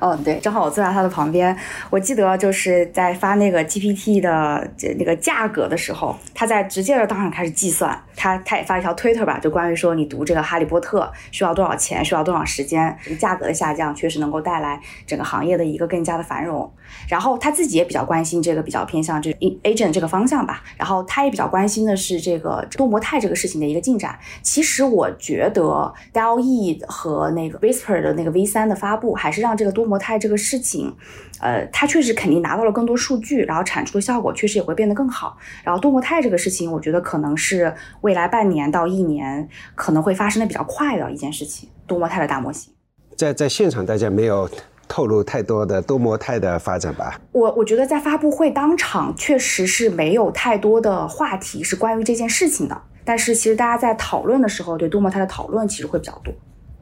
[0.07, 1.57] 嗯，对，正好我坐在他的旁边。
[1.89, 7.99] 我记得就是在发那个 GPT 的那个价格的时候，他在直接的当场开始计算。
[8.15, 16.71] 他他也发一条推特吧，就关于说你读这个《哈利波特》需要多少钱，需要多少时间，价格的下降确实能够带来整个行业的一个更加的繁荣。
[17.09, 19.31] 然后他自己也比较关心这个比较偏向这
[19.63, 20.63] agent 这个方向吧。
[20.77, 24.19] 然后他也比较关心的是这个多模态这个事情的一个进展。
[24.43, 30.95] 其实我觉得 d a l e 和那个 Whisper 的那个 V3 的发布，还是让这个多模态这个事情，
[31.41, 35.37] 呃，它确实肯定拿到了更多数据，然后产出的效果确实也会变得更好。
[35.63, 41.69] 然后多模态这个事情，我觉得可能是未来半年到一年可能会发生的比较快的一件事情。
[41.87, 42.73] 多模态的大模型，
[43.15, 44.49] 在在现场大家没有
[44.95, 47.21] 透露太多的多模态的发展吧？
[47.33, 56.33] 我我觉得在发布会当场确实是没有太多的话题是关于这件事情的，但是其实大家在讨论的时候，对多模态的讨论其实会比较多。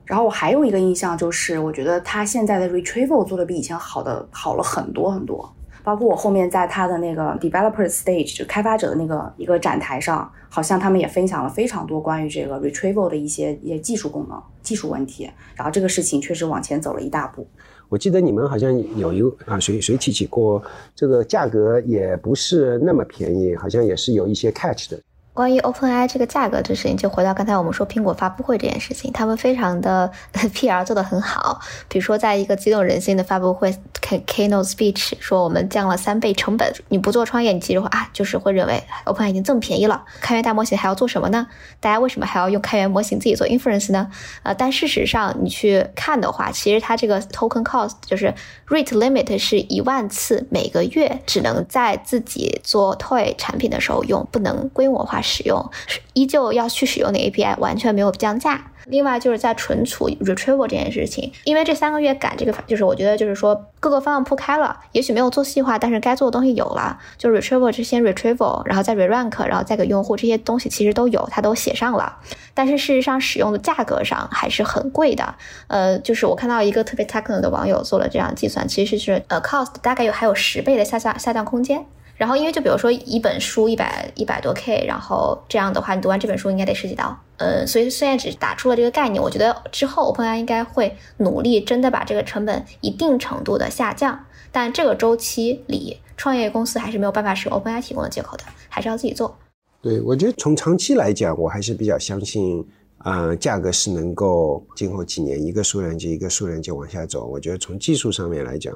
[0.05, 5.51] 然后我还有一个印象就是，我觉得它现在的 retrieval 做的比以前好的好了很多很多。
[5.83, 15.29] 包括我后面在它的那个 developer stage 就开发者的那个一个展台上，好像他们也分享了非常多关于这个 retrieval 的一些一些技术功能、技术问题。
[15.57, 17.49] 然后这个事情确实往前走了一大步。
[17.93, 20.65] 我记得你们好像有一啊，谁谁提起过，
[20.97, 24.99] 这个价格也不是那么便宜，好像也是有一些 catch 的。
[25.35, 30.13] 关于 OpenAI 这个价格这事情，就回到刚才我们说苹果发布会这件事情，他们非常的
[30.55, 31.59] PR 做的很好。
[31.89, 36.71] 比如说，在一个激动人心的发布会 Keynote Speech，说我们降了三倍成本。
[36.89, 41.47] 你不做创业，你其实会啊，就是会认为 OpenAI 已经这么便宜了，开源大模型还要做什么呢？
[41.81, 44.11] 大家为什么还要用开源模型自己做 inference 呢？
[44.43, 48.35] 呃，但事实上你去看的话，其实它这个 token cost 就是
[48.69, 55.22] rate limit 是一万次每个月，只能在自己做 toy 产品的时候用，不能规模化。
[55.23, 55.71] 使用
[56.13, 58.69] 依旧要去使用的 API，完全没有降价。
[58.87, 66.99] 另外就是在存储 retrieval 这件事情，因为这三个月赶这个，就是我觉得就是说各个方向铺开了，也许没有做细化，但是该做的东西有了。
[67.17, 72.19] 就 retrieval 之先 retrieval，然后再 re-rank，然后再给用户这些东西其实都有，它都写上了。
[72.55, 75.33] 但是事实上使用的价格上还是很贵的。
[75.69, 81.87] 呃，就是我看到一个特别 technical 的网友做了这样计算，其实是呃 cost 大概有还有十倍的下降下降空间。
[82.23, 87.19] 然后，因为就比如说一本书一百一百多 K，然后这样的话，你读完这本书应该得十几刀。
[87.39, 94.17] 嗯，所以虽然只打出了这个概念，我觉得之后 OpenAI 应该会努力真的把这个成本一定程度的下降。
[94.53, 99.37] 但这个周期里，创业公司还是没有办法使用 OpenAI 提供的接口的，还是要自己做。
[99.83, 102.65] 对，我觉得从长期来讲，我还是比较相信。
[103.05, 107.27] 啊，价格是能够今后几年一个数量级一个数量级往下走。
[107.27, 108.73] 我觉得从技术上面来讲，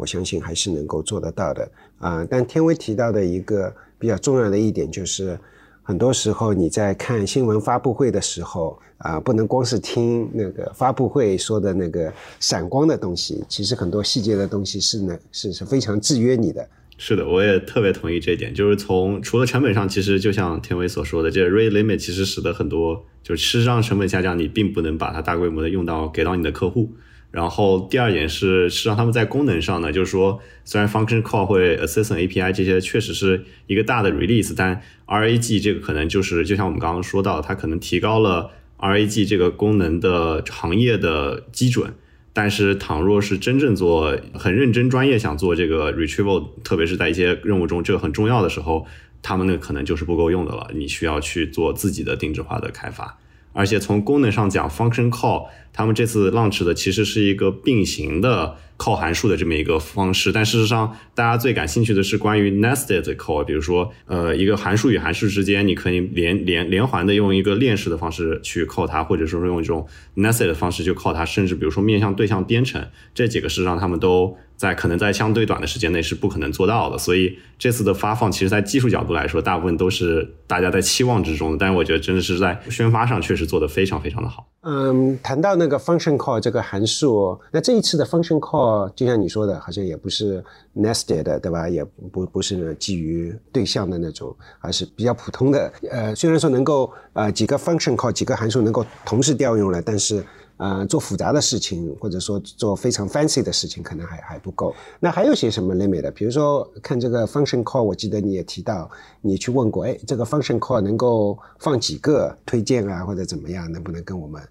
[0.00, 1.70] 我相信还是能够做得到的。
[1.98, 5.38] 啊，但天威提到的一个比较重要的一点就是，
[5.82, 12.10] 很多时候你在看新闻发布会的时候，啊，不能光是听那个发布会说的那个
[12.40, 16.66] 闪光的东西，其实很多细节的东西是呢是是非常制约你的。
[16.96, 18.54] 是的，我也特别同意这一点。
[18.54, 26.90] 就是从除了成本上，其实就像天威所说的，这 rate limit 其实使得很多就是事实上成本下降，你并不能把它大规模的用到给到你的客户。
[27.30, 41.94] 然后第二点是，实际上他们在功能上呢，就是说虽然 function call 会 assistant API 这些确实是一个大的 release，但 RAG 这个可能就是就像我们刚刚说到，它可能提高了 RAG 这个功能的行业的基准。
[42.32, 48.86] 但是，倘若是真正做很认真、专业，想做这个 retrieval，特别是在一些任务中这个很重要的时候，
[49.20, 50.70] 他们那可能就是不够用的了。
[50.72, 53.18] 你需要去做自己的定制化的开发。
[53.52, 60.32] 而且从功能上讲，function call 他们这次 launch 的其实是一个并行的 call 函数的这么一个方式。
[60.32, 74.36] 但事实上，大家最感兴趣的是关于 nested call，比如说，呃，一个函数与函数之间，你可以连连连环的用一个链式的方式去 call 它，或者说用一种 nested 的方式去 call 它，甚至比如说面向对象编程，这几个事实上他们都。
[74.60, 81.56] 在可能在相对短的时间内是不可能做到的，所以这次的发放，其实在技术角度来说，大部分都是大家在期望之中的。
[81.58, 84.46] 但是我觉得真的是在宣发上确实做得非常非常的好。
[84.60, 90.42] 嗯，谈到那个 function call 这个函数，那这一次的 function call 就像你说的，好像也不是
[90.74, 91.68] nested 的，对吧？
[91.68, 95.70] 也不不是基于对象的那种，而是比较普通的。
[95.90, 100.24] 呃，虽然说能够呃几个 function call 几个函数能够同时调用了，但是。
[100.62, 104.74] 呃，做复杂的事情，或者说做非常 fancy 的事情，可能还还不够。
[105.00, 106.10] 那还有些什么 limit 的？
[106.10, 108.90] 比如说看这个 function call，我记得你也提到，
[109.22, 114.42] 你去问过，哎，这个 function call 能够放几个推荐啊，或者怎么样，能不能跟我们？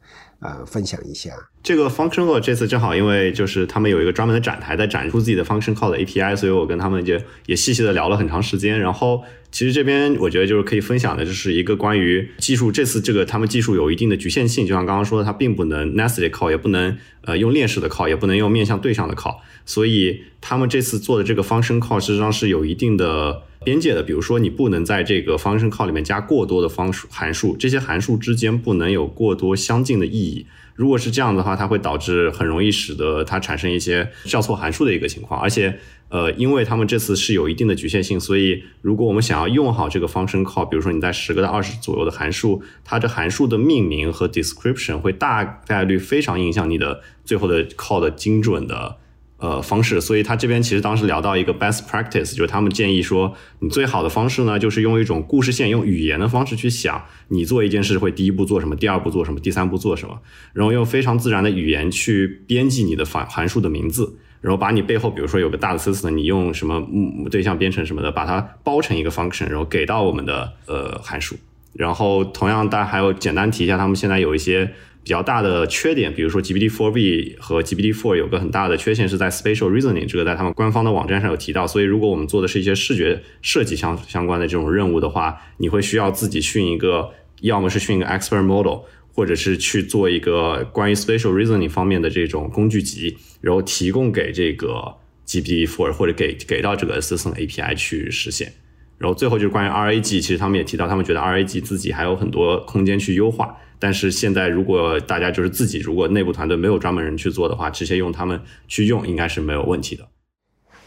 [0.41, 2.39] 呃，分享一下这个 functional。
[2.39, 8.79] 这次正好因为就是他们有一个专门的展台在展出自己的 function call 的 API，所以我跟他们就也细细的聊了很长时间。
[8.79, 9.21] 然后
[9.51, 12.71] 其实这边我觉得就是可以分享的，就是一个关于技术。
[12.71, 19.35] 这次这个他们技术有一定的局限性，就像刚刚说的，它并不能 nested call，也不能呃用链式的 call，也不能用面向对象的 call。
[19.65, 24.01] 所以他们这次做的这个 function call 实际上是有一定的边界的。
[24.01, 30.47] 比如说你不能在这个 function call 里面加过多的方数函数，这些函数之间不能有过多相近的意义。
[30.73, 35.39] 如果是这样的话，它会导致很容易使得它产生一些叫错函数的一个情况。
[35.39, 35.77] 而且，
[36.07, 48.95] 呃，因为他们这次是有一定的局限性，所以如果我们想要用好这个 function call，比如说你在十个到二十左右的函数，它这函数的命名和 description 会大概率非常影响你的最后的 call 的精准的。
[49.39, 60.19] 呃，方式，所以他这边其实当时聊到一个 best practice，就是他们建议说，你最好的方式呢，就是用一种故事线，用语言的方式去想，你做一件事会第一步做什么，第二步做什么，第三步做什么，
[60.51, 66.85] 然后用非常自然的语言去编辑你的函函数的名字，然后把你背后，比如说有个大的 system，你用什么
[67.31, 71.37] 对象编程什么的，把它包成一个 function，然后给到我们的呃函数。
[71.71, 81.65] 然后同样，大家还有简单提一下，他们现在有一些比较大的缺点，比如说 GPT-4V 和 GPT-4 有个很大的缺陷是在 spatial reasoning，这个在他们官方的网站上有提到。
[81.65, 87.09] 所以如果我们做的是一些视觉设计相相关的这种任务的话，你会需要自己训一个，
[87.41, 88.81] 要么是训一个 expert model，
[89.13, 94.95] 或者是去做一个关于 spatial reasoning 方面的这种工具集，然后提供给这个
[95.25, 98.53] GPT-4 或者给给到这个 Assistant API 去实现。
[98.97, 103.57] 然后最后就是关于 RAG，其实他们也提到，他们觉得 RAG 自己还有很多空间去优化。
[103.79, 110.05] 但是现在如果大家就是自己，如果内部团队没有专门人去做的话，直接用他们去用应该是没有问题的。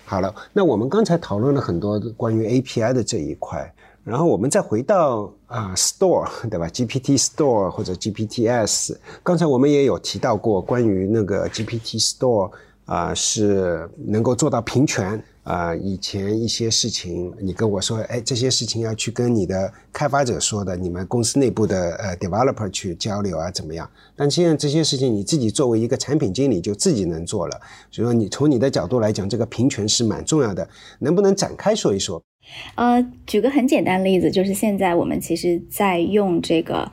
[0.04, 3.74] 好了，那我们刚才讨论了很多关于 API 的这一块，
[4.04, 12.50] 然后我们再回到啊 Store 对吧？GPT Store 或者 GPTs，刚才我们也有提到过关于那个 GPT Store
[12.84, 15.22] 啊是能够做到平权。
[15.42, 23.90] 啊，以前一些事情你跟我说，哎，这些事情要去跟你的开发者说的，你们公司内部的呃 developer 去交流啊，怎么样？
[24.14, 30.68] 但现在这些事情你自己作为一个产品经理就自己能做了，所以说你从你的角度来讲，这个平权是蛮重要的，
[31.00, 32.22] 能不能展开说一说？
[32.76, 36.90] 呃，举个很简单的例子，就是现在我们其实在用这个。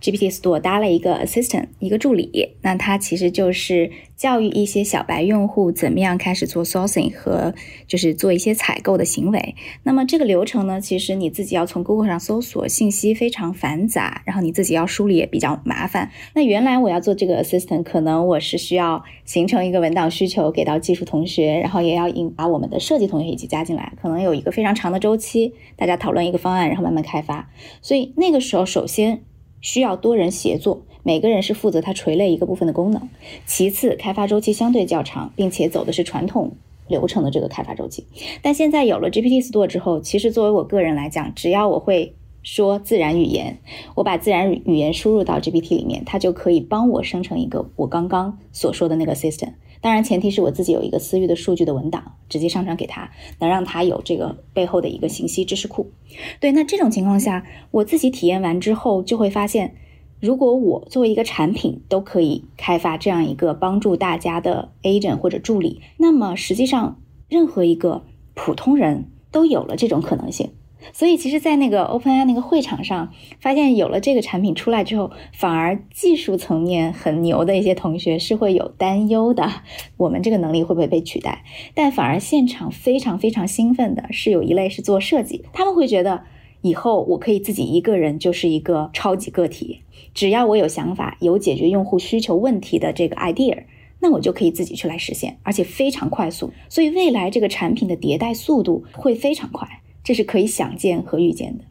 [0.00, 7.54] GPT Store 搭了一个 assistant，一个助理，那它其实就是教育一些小白用户怎么样开始做 sourcing 和
[7.86, 9.54] 就是做一些采购的行为。
[9.82, 16.10] 那么这个流程呢，其实你自己要从 Google 上搜索信息非常繁杂，然后你自己要梳理也比较麻烦。
[16.34, 27.50] 那原来我要做这个 assistant，可能我是需要形成一个文档需求给到技术同学，然后也要引把我们的设计同学一起加进来，可能有一个非常长的周期，大家讨论一个方案，然后慢慢开发。
[27.82, 29.22] 所以那个时候，首先。
[29.60, 33.08] 需要多人协作，每个人是负责他垂类一个部分的功能。
[33.46, 36.52] 其次，开发周期相对较长，并且走的是传统
[36.88, 38.06] 流程的这个开发周期。
[38.42, 43.58] 但现在有了 GPT Store 之后，其实作为我个人来讲，只要我会说自然语言，
[43.94, 49.52] 我把自然语言输入到 GPT 里面，它就可以帮我生成一个我刚刚所说的那个 system。
[49.82, 55.90] 当然，前提是我自己有一个私域的数据的文档，直接上传给他，能让他有这个背后的一个信息知识库。
[56.38, 59.74] 对，那这种情况下，我自己体验完之后，就会发现，
[60.20, 68.04] 如果我作为一个产品都可以开发这样一个帮助大家的 agent 或者助理，那么实际上任何一个
[68.34, 70.50] 普通人都有了这种可能性。
[70.92, 79.48] 所以，其实，在那个 OpenAI 那个会场上，发现有了这个产品出来之后，反而技术层面很牛的一些同学是会有担忧的，
[79.96, 81.44] 我们这个能力会不会被取代？
[81.74, 86.24] 但反而现场非常非常兴奋的是，有一类是做设计，他们会觉得
[86.62, 89.82] 以后我可以自己一个人就是一个超级个体，
[90.14, 93.64] 只要我有想法，有解决用户需求问题的这个 idea，
[94.00, 96.50] 那我就可以自己去来实现，而且非常快速。
[96.68, 99.68] 所以未来这个产品的迭代速度会非常快。
[100.10, 101.62] 这是可以想见和预见的。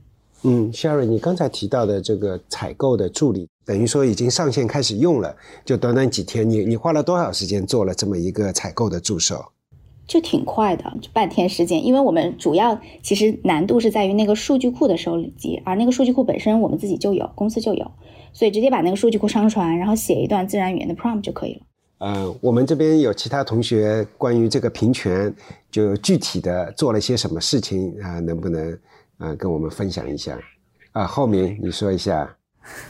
[0.43, 5.35] 嗯，Sherry，你刚才提到的这个采购的助理，等于说已经上线开始用了，
[5.65, 9.43] 就短短几天，你你花了多少时间做了这么一个采购的助手？
[10.07, 11.85] 就挺快的，就半天时间。
[11.85, 17.91] 因为我们主要其实难度是在于那个数据库的收集，而那个数据库本身我们自己就有，公司就有，
[18.31, 21.61] 所以直接把那个数据库上传，然后写一段自然语言的 prompt 就可以了。
[21.99, 25.33] 呃，我们这边有其他同学关于这个平权，
[25.69, 28.19] 就具体的做了些什么事情啊？
[28.21, 28.71] 能不能
[29.17, 30.37] 啊跟我们分享一下？
[30.93, 32.27] 啊，浩明，你说一下。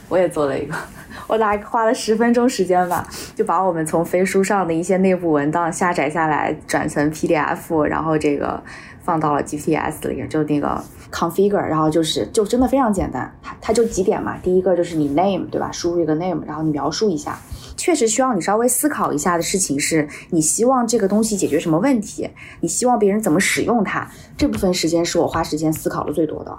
[0.08, 0.74] 我也做了一个，
[1.26, 8.62] 我大概花了十分钟时间吧，就把我们从飞书上的一些内部文档下载下来，转成 PDF，然后这个
[9.02, 10.80] 放到了 GPTs 里，就那个
[11.10, 15.72] configure，然后就是就真的非常简单，它它就几点嘛，第一个就是你 name 对吧？
[15.72, 17.36] 输入一个 name，然后你描述一下。
[17.80, 22.28] 确实需要你稍微思考一下的事情是，你希望这个东西解决什么问题？
[22.60, 24.06] 你希望别人怎么使用它？
[24.36, 26.54] 这部分时间是我花时间思考的最多的，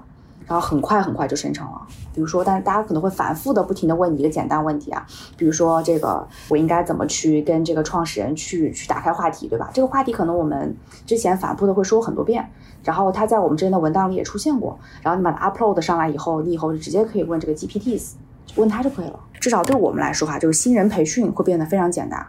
[0.47, 1.79] 然后很快很快就生成了。
[2.11, 5.05] 比如说，但是大家可能会反复的不停的问你一个简单问题啊，
[5.37, 9.69] 比如说这个我应该怎么去跟这个创始人去去打开话题，对吧？
[9.71, 12.49] 这个话题可能我们之前反复的会说很多遍，
[12.83, 18.13] 然后它在我们之前的文档里也出现过，然后你把它 upload 上来以后，你以后就直接可以问这个 GPTs。
[18.55, 22.25] 问他就可以了，至少对我们来说哈，就是新人培训会变得非常简单。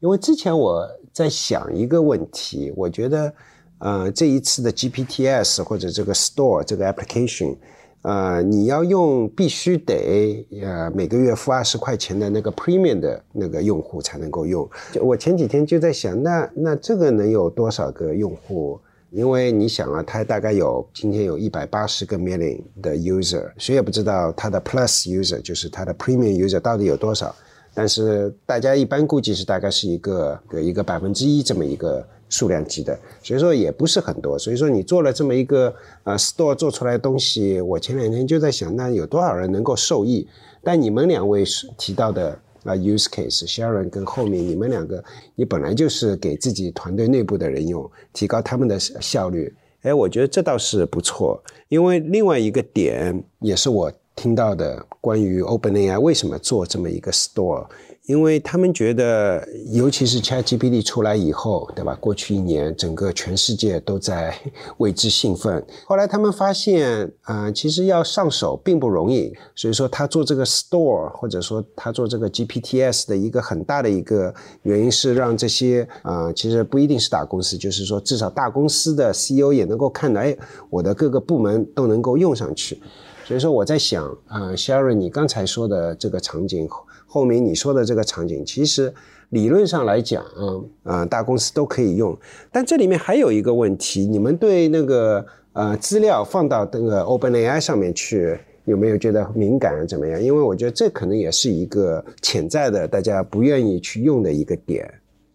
[0.00, 3.32] 因为之前我在想一个问题，我觉得，
[3.78, 7.56] 呃，这一次的 GPTs 或者这个 Store 这个 application，
[8.02, 14.68] 呃，你要用必须得呃每个月付二十块钱的那个 Premium 的那个用户才能够用。
[15.00, 18.80] 我前几天就在想，那那这个能有多少个用户？
[19.16, 27.34] 因为你想啊，它大概有今天有一百八十个 million 的 user，谁也不知道它的 plus user 就是它的 premium user 到底有多少。
[27.72, 34.38] 但是大家一般估计是大概是一个有一个百分之一这么一个数量级的，所以说也不是很多。
[34.38, 40.28] 所以说你做了这么一个呃 store 做出来的东西，我前两天就在想，那有多少人能够受益？
[40.62, 41.42] 但你们两位
[41.78, 45.02] 提到的啊 use case，Sharon 跟后面你们两个，
[45.34, 49.54] 你本来就是给自己团队内部的人用，提高他们的效率。
[49.82, 51.42] 哎，我觉得这倒是不错。
[51.68, 57.66] 因为另外一个点也是我听到的，关于 OpenAI 为什么做这么一个 store。
[58.06, 61.96] 因为他们觉得，尤其是 ChatGPT 出来以后，对吧？
[62.00, 64.32] 过去一年，整个全世界都在
[64.78, 65.64] 为之兴奋。
[65.84, 69.34] 后来他们发现，啊，其实要上手并不容易。
[69.56, 74.32] 所以说，他做这个 Store，或者说他做这个 GPTs 的一个很大的一个
[74.62, 80.36] 原因是让这些，啊，其实不一定是大公司，就是说至少大公司的 CEO 也能够看到，哎，
[80.70, 82.80] 我的各个部门都能够用上去。
[83.24, 86.68] 所以说，我在想，啊，Sharon，你刚才说的这个场景。
[87.16, 88.92] 后面你说的这个场景，其实
[89.30, 90.22] 理论上来讲，
[90.82, 92.14] 啊，大公司都可以用。
[92.52, 100.22] 但这里面还有一个问题，你们对那个呃资料放到那个 OpenAI 上面去，有没有觉得敏感怎么样？
[100.22, 104.86] 因为我觉得这可能也是一个潜在的大家不愿意去用的一个点。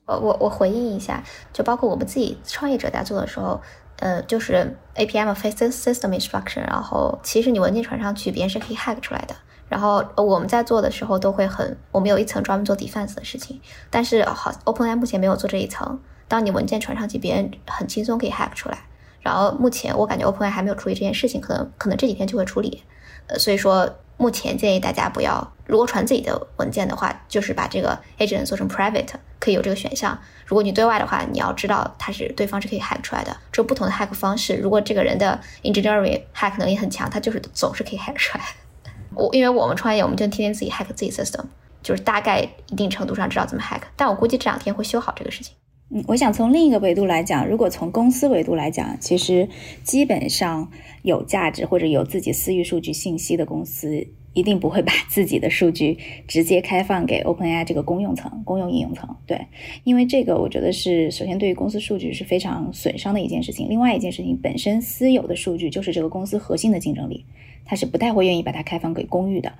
[0.06, 3.60] 呃，我我回应一下，就包括我们自己创业者在做的时候，
[3.98, 9.34] 呃，就是 APM Face System Instruction，然后其实你文件传上去，别人是可以 hack 出来的。
[9.72, 15.98] 然后我们在做的时候都会很，我们有一层专门做 defense 的事情，但是好，OpenAI 目前没有做这一层。
[16.28, 18.78] 当你文件传上去，别人很轻松可以 hack 出来。
[19.22, 22.84] 然后目前我感觉 OpenAI 还没有处理这件事情，可能可能这几天就会处理。
[23.28, 29.08] 呃，所以说目前建议大家不要，如果传自己的文件的话，就是把这个 agent 做成 private，
[29.40, 30.20] 可以有这个选项。
[30.46, 33.34] 如果你对外的话，你要知道它是对方是可以 hack 出来的。
[33.54, 38.44] 这不同的 hack 方式，如果这个人的 engineering hack 能力很强，他就是总是可以 hack 出来。
[39.16, 41.44] 我因为我们创业，我们就天天自己 hack 自己 system，
[41.84, 45.54] 就是大概一定程度上知道怎么 hack，但我估计这两天会修好这个事情。
[45.94, 49.50] 嗯，我想从另一个维度来讲，如果从公司维度来讲，其实
[49.84, 50.72] 基本上
[51.04, 59.14] 有价值或者有自己私域数据信息的公司，一定不会把自己的数据直接开放给 OpenAI 这个公用层、公用应用层。
[59.28, 59.48] 对，
[59.84, 63.68] 因为这个我觉得是首先对于公司数据是非常损伤的一件事情。
[63.70, 67.26] 另外一件事情，本身私有的数据就是这个公司核心的竞争力。
[67.72, 69.54] 他是不太会愿意把它开放给公域的，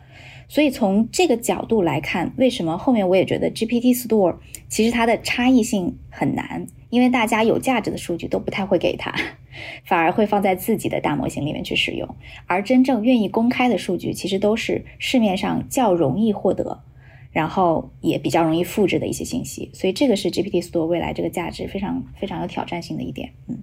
[0.50, 4.36] 所以从这个角度来看，为什么后面我也觉得 GPT Store
[4.68, 9.16] 其实它的差异性很难，因为大家有价值的数据都不太会给他，
[9.88, 12.06] 反而会放在自己的大模型里面去使用，
[12.48, 16.84] 而真正愿意公开的数据，其实都是市面上较容易获得，
[17.32, 23.58] 然后也比较容易复制的一些信息，所以这个是 GPT Store 未来这个价值非常非常有挑战性的一点，嗯。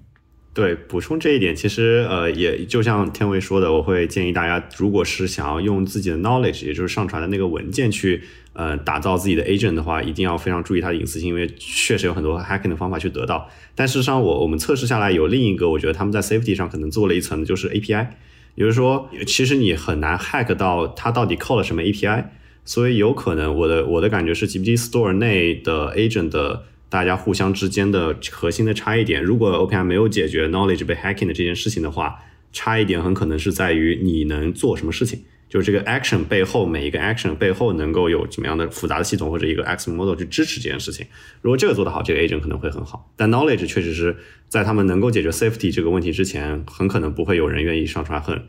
[0.58, 13.48] 对，补充这一点，其实呃，也就像天维说的，我会建议大家，如果是想要用自己的 knowledge，也就是上传的那个文件去呃打造自己的 agent 的话，一定要非常注意它的隐私性，因为确实有很多 hacking 的方法去得到。
[13.76, 18.08] 但事实上，我我们测试下来有另一个，我觉得他们在 safety 上可能做了一层，就是 API，
[18.56, 22.24] 也就是说，其实你很难 hack 到它到底 call 了什么 API，
[22.64, 26.64] 所以有可能我的我的感觉是 GPT Store 内的 agent 的。
[26.90, 32.18] 大家互相之间的核心的差异点，如果 OPI 没有解决 knowledge 被 hacking 的这件事情的话，
[32.52, 41.06] 差异点很可能是在于你能做什么事情，就是这个 action 背后每一个 action 背后能够有怎么样的复杂的系统或者一个 X model 去支持这件事情。
[41.42, 43.10] 如果这个做得好，这个 agent 可能会很好。
[43.16, 44.16] 但 knowledge 确实是
[44.48, 48.42] 在他们能够解决 safety 这个问题之前，很可能不会有人愿意上传很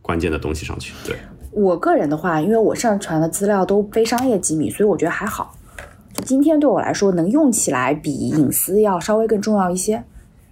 [0.00, 0.94] 关键的东西上去。
[1.06, 1.14] 对
[1.50, 5.54] 我个人的话，因为我上传的资料都非商业机密，所以我觉得还好。
[6.24, 10.02] 今天对我来说，能用起来比隐私要稍微更重要一些。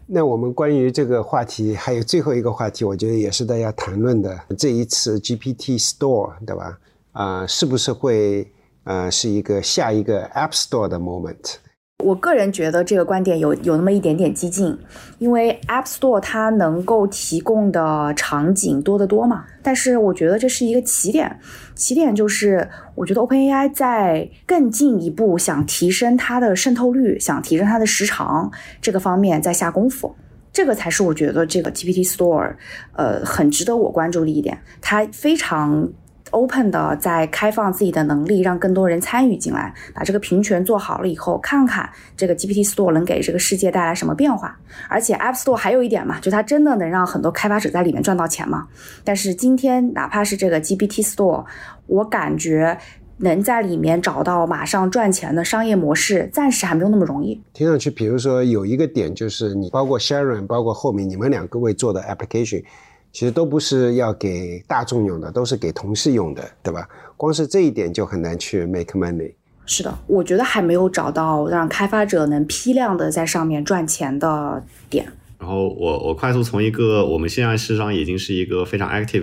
[0.06, 4.36] 那我们关于这个话题还有最后一个话题，我觉得也是大家谈论的。
[4.58, 6.78] 这一次 GPT Store，对吧？
[7.12, 8.50] 啊，是不是会
[8.84, 11.54] 呃是一个下一个 App Store 的 moment？
[12.01, 14.76] 我个人觉得这个观点有有那么一点点激进，
[15.18, 19.44] 因为 App Store 它能够提供的场景多得多嘛。
[19.62, 21.38] 但是我觉得这是一个起点，
[21.74, 30.14] 起点就是我觉得 OpenAI 在更进一步想提升它的渗透率，想提升它的时长这个方面在下功夫，
[30.53, 32.55] 这个才是我觉得这个 GPT Store
[32.94, 35.90] 呃很值得我关注的一点，它非常。
[36.31, 44.59] Open 的在开放自己的能力，让更多人参与进来，把这个平权做好了以后，看看这个 GPT Store 能给这个世界带来什么变化。
[44.89, 48.68] 而且 App Store 还有一点嘛，就它真的能让很多开发者在里面赚到钱吗？
[49.05, 51.45] 但是今天哪怕是这个 GPT Store，
[51.87, 52.78] 我感觉
[53.18, 57.43] 能在里面找到马上赚钱的商业模式，暂时还没有那么容易。
[57.53, 62.64] 听上去，比如说有一个点就是你，包括 Sharon，包括后面你们两个位做的 application。
[63.12, 66.88] 其实都不是要给大众用的，都是给同事用的，对吧？
[67.16, 69.32] 光是这一点就很难去 make money。
[69.66, 75.12] 是的，我觉得还没有找到让开发者能批量的在上面赚钱的点。
[75.41, 79.22] 然后我我快速从一个我们现在事实上已经是一个非常 active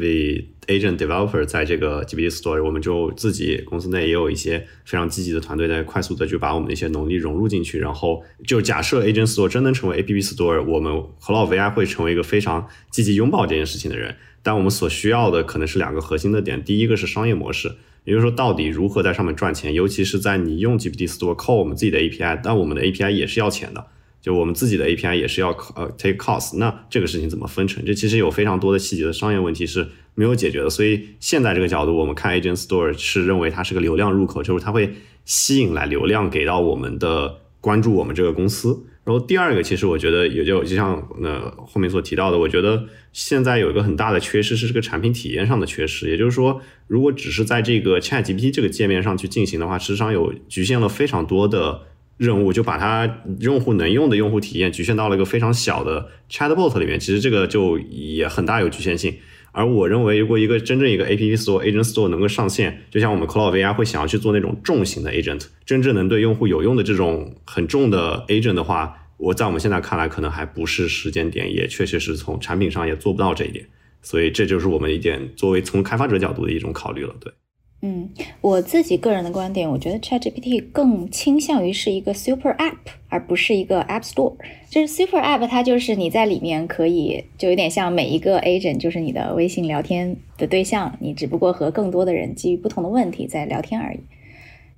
[0.66, 7.78] agent developer 在这个 GPT Store，我们就自己公司内也有一些非常积极的团队在快速的就把我们的一些能力融入进去。
[7.78, 10.92] 然后就假设 agent store 真能成为 app store，我们
[11.22, 14.16] Cloud VI 会成为一个非常积极拥抱这件事情的人。
[14.42, 17.72] 但我们所需要的可能是两个核心的点，第一个是商业模式，
[18.06, 23.86] 也就是说到底如何在上面赚钱，尤其是在你用 GPT Store 靠我们自己的 API，但我们的 API 也是要钱的。
[24.28, 27.82] 就我们自己的 API 也是要呃 take cost，那这个事情怎么分成？
[27.86, 30.70] 这其实有非常多的细节的商业问题是没有解决的。
[30.70, 38.86] 所以现在这个角度，我们看 Agent Store 是认为它是个流量入口，就是它会吸引来流量给到我们的关注我们这个公司。
[39.06, 46.10] 然后第二个，其实我觉得也就就像呃后面所提到的，我觉得现在有一个很大的缺失是这个产品体验上的缺失。
[46.10, 51.84] 也就是说，如果只是在这个 Chat GPT 这个界面上去进行的话，实际上有局限了非常多的。
[52.18, 59.16] 任务就把它用户能用的用户体验局限到了一个非常小的 chatbot 里面，其实这个就也很大有局限性。
[59.52, 73.66] 而我认为，如果一个真正一个 app store agent store 能够上线，就像我们 Cloud VI 会想要去做那种重型的 agent，真正能对用户有用的这种很重的 agent 的话，我在我们现在看来可能还不是时间点，也确实是从产品上也做不到这一点。
[74.04, 77.34] 所以这就是我们一点作为从开发者角度的一种考虑了，对。
[77.82, 78.10] 嗯，
[78.42, 84.34] 我自己个人的观点，我觉得 ChatGPT 更倾向于是一个 Super App，而不是一个 App Store。
[84.68, 94.00] 就是 Super App，它就是你在里面可以，就有点像每一个 Agent 就是你的微信聊天的对象，你只不过和更多的人基于不同的问题在聊天而已。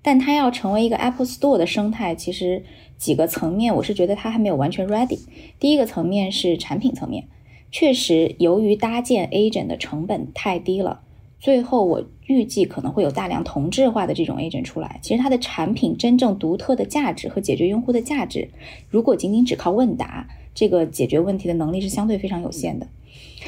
[0.02, 2.64] 但它要成为一个 Apple Store 的生态，其实
[2.98, 5.20] 几个层面，我是觉得它还没有完全 ready。
[5.58, 7.24] 第一个层面是产品层面，
[7.72, 11.02] 确实由于搭建 Agent 的成本太低了。
[11.40, 15.00] 最后，我预计可能会有大量同质化的这种 agent 出来。
[15.02, 18.48] 其实它的产品真正独特的价值和解决用户的价值，
[18.88, 22.88] 如果仅仅只靠问答，这个解决问题的能力是相对非常有限的。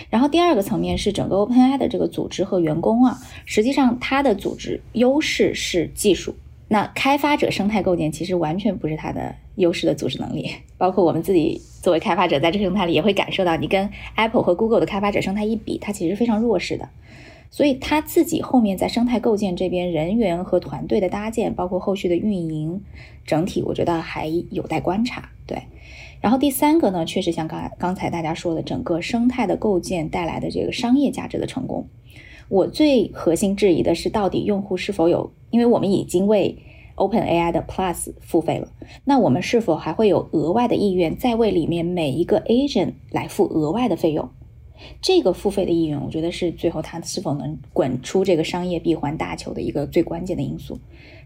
[0.10, 6.34] 然后第二个层面是整个 OpenAI 的这个组织和员工啊，实际上它的组织优势是技术，
[6.68, 10.50] 那开发者生态构建其实完全不是它的优势的组织能力。
[10.80, 16.90] 包括我们自己作为开发者在这个生态里也会感受到，你跟 Apple 和 Google 的开发者生态一比，它其实非常弱势的。
[17.52, 22.82] 所以他自己后面在生态构建这边人员和团队的搭建，包括后续的运营，
[23.26, 25.30] 整体我觉得还有待观察。
[25.46, 25.62] 对，
[26.22, 31.86] 然后第三个呢，确实像刚刚才大家说的，整个生态的构建带来的这个商业价值的成功，
[32.48, 35.32] 我最核心质疑的是，到底用户是否有？
[35.50, 36.58] 因为我们已经为
[36.96, 38.70] Open AI 的 Plus 付费了，
[39.04, 44.30] 那我们是否还会有额外的意愿再为里面每一个 Agent 来付额外的费用？
[45.02, 50.80] 这个付费的意愿，我觉得是最后它是否能滚出这个商业闭环大球的一个最关键的因素。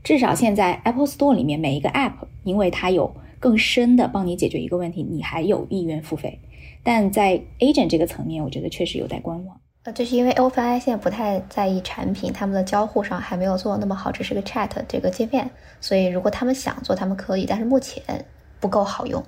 [0.03, 6.39] 至少现在 Apple Store 里面每一个 App，因为它有更深的帮你解决一个问题，你还有意愿付费。
[6.83, 9.59] 但在 Agent 这个层面，我觉得确实有待观望。
[9.83, 15.49] 呃，就是因为 OpenAI 现在不太在意产品，他们的交互上还没有做那么好，只是个 Chat 这个界面。
[15.79, 18.03] 所以如果他们想做，他们可以，但是目前
[18.59, 19.23] 不够好用。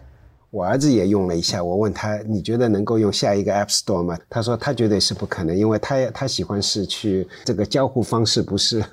[0.57, 4.17] 我儿子也用了一下，我问他你觉得能够用下一个 App Store 吗？
[4.27, 8.83] 他说他绝对是不可能，因为他他喜欢是去这个交互方式，不是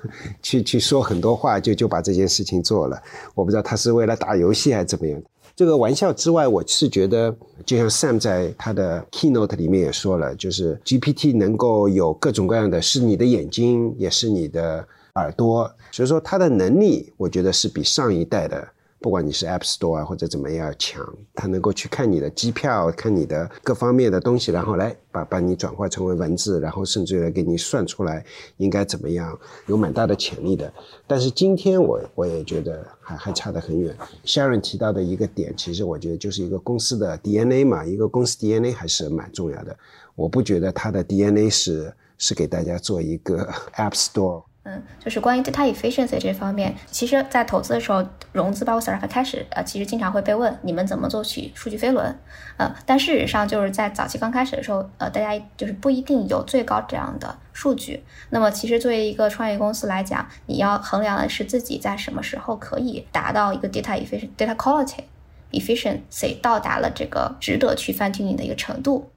[0.43, 3.01] 去去说很多话就就把这件事情做了。
[3.33, 5.19] 我不知道他是为了打游戏还是怎么样。
[5.55, 7.35] 这个玩笑之外，我是觉得
[7.65, 18.67] 就像 Sam 在他的 Keynote 里面也说了，就是 GPT 能够有各种各样的，是你的眼睛，也是你的耳朵，所以说它的能力，我觉得是比上一代的。
[19.05, 28.25] 不管你是 App Store 啊或者怎么样强，它能够去看你的机票，看你的各方面的东西，然后来把把你转化成为文字，然后甚至来给你算出来
[28.57, 30.73] 应该怎么样，有蛮大的潜力的。
[31.05, 33.95] 但是今天我我也觉得还还差得很远。
[34.25, 39.77] Sharon 提到的一个点，其实我觉得就是一个公司的 DNA 嘛，一个公司 DNA 还是蛮重要的。
[40.15, 44.45] 我不觉得它的 DNA 是是给大家做一个 App Store。
[44.67, 52.17] 嗯，就是关于 data efficiency 这方面，其实，在投资的时候，融资包括 startup 开始，呃，其实经常会被问你们怎么做起数据飞轮，
[52.57, 58.03] 呃，但事实上就是在早期刚开始的时候，呃，大家就是不一定有最高这样的数据。
[58.31, 65.03] 那么，其实作为一个创业公司来讲，你要衡量的是自己在什么时候可以达到一个 data efficient data quality
[65.51, 69.11] efficiency 到达了这个值得去 funding 的一个程度。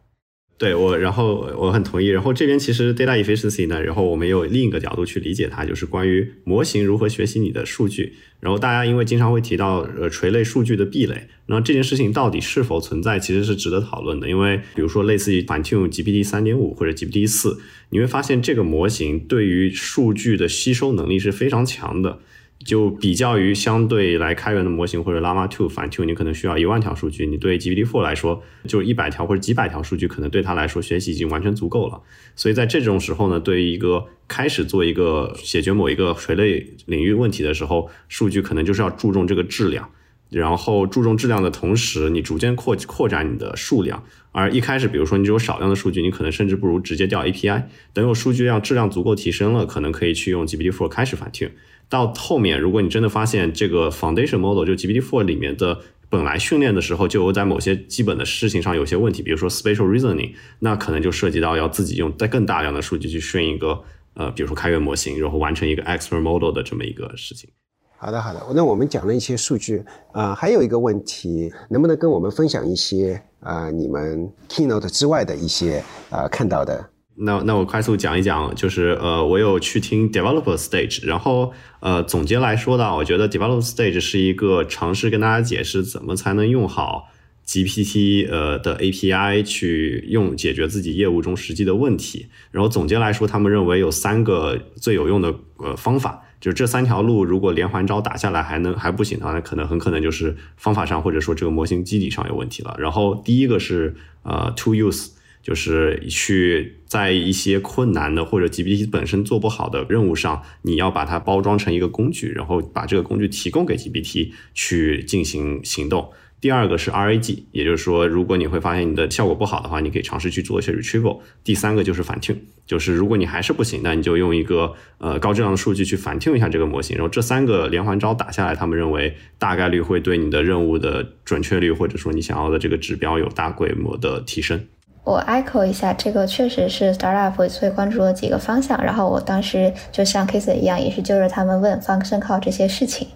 [0.59, 2.09] 对我，然后我很同意。
[2.09, 8.15] 然后这边其实 data efficiency 呢，然后我们有另一个角度去理解它，就是关于模型如何学习你的数据。
[8.41, 14.29] 然后大家因为经常会提到呃垂类数据的壁垒，那这件事情到底是否存在，其实是值得讨论的。
[14.29, 22.19] 因为比如说类似于 f i n t u n e GPT 三点五或者 GPT 四，你会发现这个模型对于数据的吸收能力是非常强的。
[22.65, 32.01] 就比较于相对来开源的模型或者 Llama 2反 tune，你可能需要一万条数据，你对 GPT-4 来说就一百条或者几百条数据，可能对它来说学习已经完全足够了。
[32.35, 39.89] 所以在这种时候呢，对于一个开始做一个解决某一个垂类领域问题的时候，数据可能就是要注重这个质量。
[40.31, 44.05] 然后注重质量的同时，你逐渐扩扩展你的数量。
[44.31, 47.63] 而一开始，比如说你只有少量的数据，你可能甚至不如直接调 API。
[47.95, 51.53] 等有数据量质量足够提升了，可能可以去用 GPT-4 开始反 tune。
[51.89, 55.79] 到后面，如果你真的发现这个 foundation model 就 GPT-4 里面的
[56.11, 63.83] 本来训练的时候就有在某些基本的事情上有些问题，比如说 spatial reasoning，那可能就涉及到要自己用在更大量的数据去训一个
[64.15, 67.49] 呃，比如说开源模型，然后完成一个 expert model 的这么一个事情。
[67.97, 68.41] 好的，好的。
[68.55, 69.83] 那我们讲了一些数据
[70.13, 76.91] 啊，还有一个问题，能不能跟我们分享一些啊，你们 keynote 之外的一些啊看到的？
[77.21, 87.09] 那那我快速讲一讲，就是呃，我有去听 developer stage，然后呃，总结来说呢，我觉得 developer stage 是一个尝试跟大家解释怎么才能用好
[87.47, 92.27] GPT 呃的 API 去用解决自己业务中实际的问题。
[92.51, 96.25] 然后总结来说，他们认为有三个最有用的呃方法。
[96.41, 102.77] 就是这三条路，如果连环招打下来还能还不行的话，那可能很可能就是方法上或者说这个模型基底上有问题了。
[102.79, 105.09] 然后第一个是呃 to use，
[105.49, 116.11] 就是去在一些困难的或者 GPT 本身做不好的任务上，你要把它包装成一个工具，然后把这个工具提供给 GPT 去进行行动。
[116.39, 121.21] 第二个是 RAG，也就是说，如果你会发现你的效果不好的话，你可以尝试去做一些 retrieval。
[121.43, 122.37] 第三个就是反 tune，
[122.67, 126.95] 就是如果你还是不行，那你就用一个呃高质量的数据去反 tune 一下这个模型。
[126.95, 134.61] 然后这三个连环招打下来，他们认为大概率会对你的任务的准确率或者说你想要的这个指标有大规模的提升。
[135.09, 138.79] 我 echo 一下，这个确实是 startup 最关注的几个方向。
[138.85, 143.09] 然后我当时就像 Case 一样，也是揪着他们问 function call 这些事情。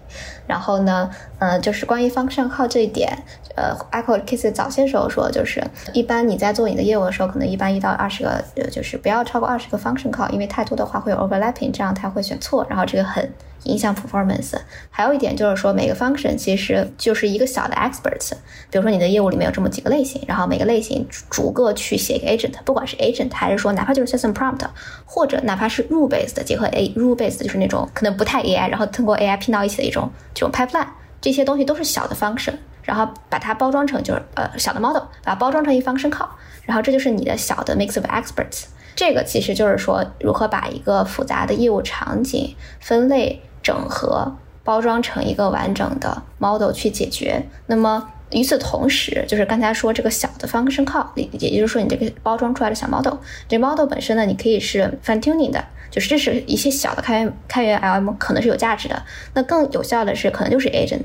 [0.47, 3.15] 然后呢，嗯，就是关于 function call 这一点，
[3.55, 13.31] 呃，echo Case 早些时候说，就是一般你在做你的业务的时候，可能一般一到二十个，呃，就是不要超过二十个 function call，因为太多的话会有 overlapping，这样它会选错，然后这个很。
[13.65, 14.51] 影响 performance，
[14.89, 18.31] 还有一点就是说，每个 function 其实就是一个小的 experts。
[18.69, 24.65] 比如说，你的业务里面有这么几个类型，然后每个类型逐个去写一个 agent，不管是 agent 还是说哪怕就是 system prompt，
[25.05, 30.87] 或者哪怕是 rule based 结合 a rule based 就是那种可能不太 AI，然后通过 AI 拼到一起的一种这种 pipeline，
[31.21, 36.27] 这些东西都是小的 function，然后把它包装成就是呃小的 model，把它包装成一 function call，
[36.65, 38.65] 然后这就是你的小的 mix of experts。
[38.95, 43.41] 这个其实就是说如何把一个复杂的业务场景分类。
[43.63, 47.41] 整合包装成一个完整的 model 去解决。
[47.67, 53.13] 那么与此同时，就是刚才说这个小的 function call，也也就是说你这个包装出来的小 model，
[53.47, 59.01] 这 model 本身呢，你可以是 fine tuning 的，就是这是一些小的开源开源 LM 可能是有价值的。
[59.33, 61.03] 那更有效的是可能就是 agent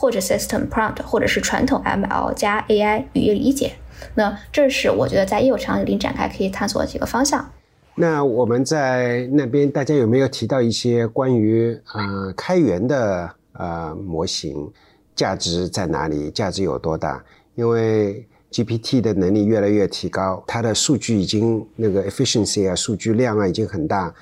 [0.00, 3.72] 或者 system prompt，或者是传统 ML 加 AI 语义理解。
[4.14, 7.52] 那这是我觉得在业务场景里展开可以探索的几个方向。
[7.96, 14.72] 那我们在那边，大家有没有提到一些关于呃开源的呃模型
[15.14, 16.30] 价值在哪里？
[16.30, 17.22] 价值有多大？
[17.54, 24.14] 因为 GPT 的能力越来越提高，它的数据已经那个 efficiency 啊，数据量啊已经很大，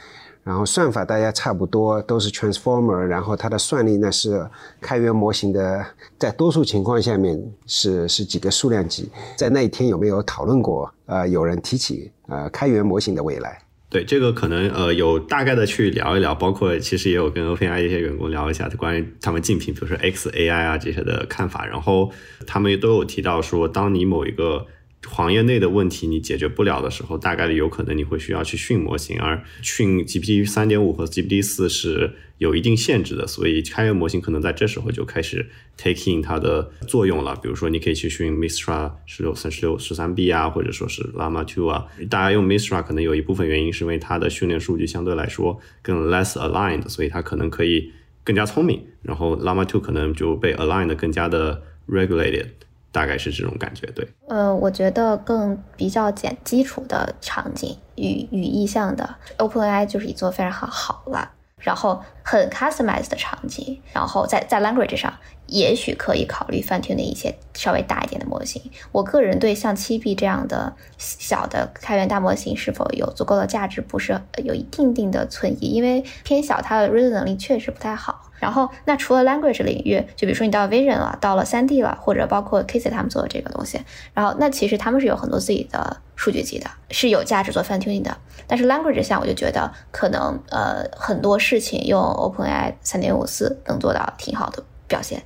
[0.48, 4.48] 然后算法大家差不多都是 transformer，然后它的算力呢是
[4.80, 5.84] 开源模型的，
[6.16, 9.10] 在多数情况下面是是几个数量级。
[9.36, 10.90] 在那一天有没有讨论过？
[11.04, 13.60] 呃，有人提起呃开源模型的未来？
[13.90, 22.10] 对这个可能呃有大概的去聊一聊，包括其实也有跟 OpenAI 一些员工聊一下关于他们竞品，比如说 XAI 啊这些的看法，然后
[22.46, 24.64] 他们都有提到说，当你某一个。
[25.06, 35.48] 行业内的问题你解决不了的时候，大概率有可能你会需要去训模型，而训 GPT 三点五和 GPT 四是有一定限制的，所以开源模型可能在这时候就开始
[35.80, 37.36] taking 它的作用了。
[37.36, 41.86] 比如说，你可以去训 Mistra 十六三十六十三 B 啊，或者说是 Llama Two 啊。
[42.10, 47.92] 大家用 Mistra 可能有一部分原因是因为它的训练数据相对来说更 less aligned，所以它可能可以
[48.24, 48.84] 更加聪明。
[49.02, 52.48] 然后 Llama Two 可能就被 aligned 更加的 regulated。
[52.90, 54.08] 大概是这种感觉，对。
[54.28, 61.32] 呃，我觉得更比较简基础的场景与与意向的 OpenAI 就是已做非常好好了。
[61.60, 65.12] 然后很 customized 的场景，然后在在 language 上，
[65.46, 68.62] 也许可以考虑 fine tune 的一些稍微大一点的模型。
[68.92, 78.27] 我个人对像七 B 这样的小的开源大模型是否有足够的价值，不是有一定定的存疑，因为偏小，它的 reason 能力确实不太好。
[78.38, 83.80] 然后，那除了 language 领域，就比如说你到 vision 了，到了 3D 了，或者包括 Casey 他们做的这个东西，
[84.14, 88.16] 然后那其实他们是有很多自己的数据集的，是有价值做 fine tuning 的。
[88.46, 95.22] 但是 language 项，我就觉得可能呃很多事情用 OpenAI 3.54能做到挺好的表现。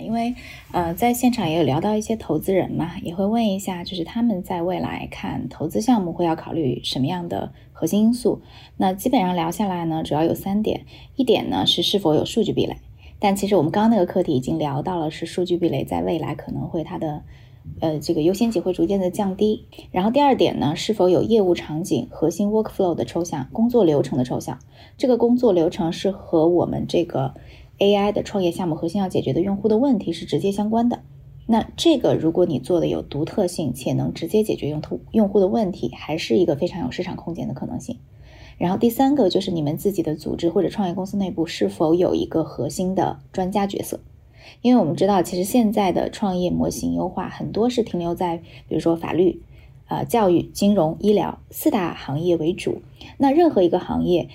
[0.00, 0.34] 因为，
[0.72, 8.40] 呃，在现场也有聊到一些投资人嘛，也会问一下，就是他们在未来看投资项目会要考虑什么样的核心因素。
[8.76, 10.84] 那基本上聊下来呢，主要有三点，
[11.16, 12.76] 一点呢是是否有数据壁垒，
[13.18, 17.22] 但其实我们刚刚那个课题已经聊到了，是数据壁垒在未来可能会它的，
[17.80, 19.66] 呃，这个优先级会逐渐的降低。
[19.90, 24.58] 然后第二点呢，是否有业务场景核心 workflow 的抽象，工作流程的抽象，
[24.96, 27.34] 这个工作流程是和我们这个。
[27.78, 31.02] AI 的创业项目核心要解决的用户的问题是直接相关的。
[31.46, 37.98] 那这个如果你做的有独特性且能直接解决用户用户的问题，还是一个非常有市场空间的可能性。
[38.56, 44.00] 然后第三个就是你们自己的组织或者创业公司内部是否有一个核心的专家角色？
[44.62, 49.42] 因为我们知道，其实现在的创业模型优化很多是停留在比如说法律、
[49.88, 52.80] 呃教育、金融、医疗四大行业为主。
[53.18, 54.28] 那任何一个行业，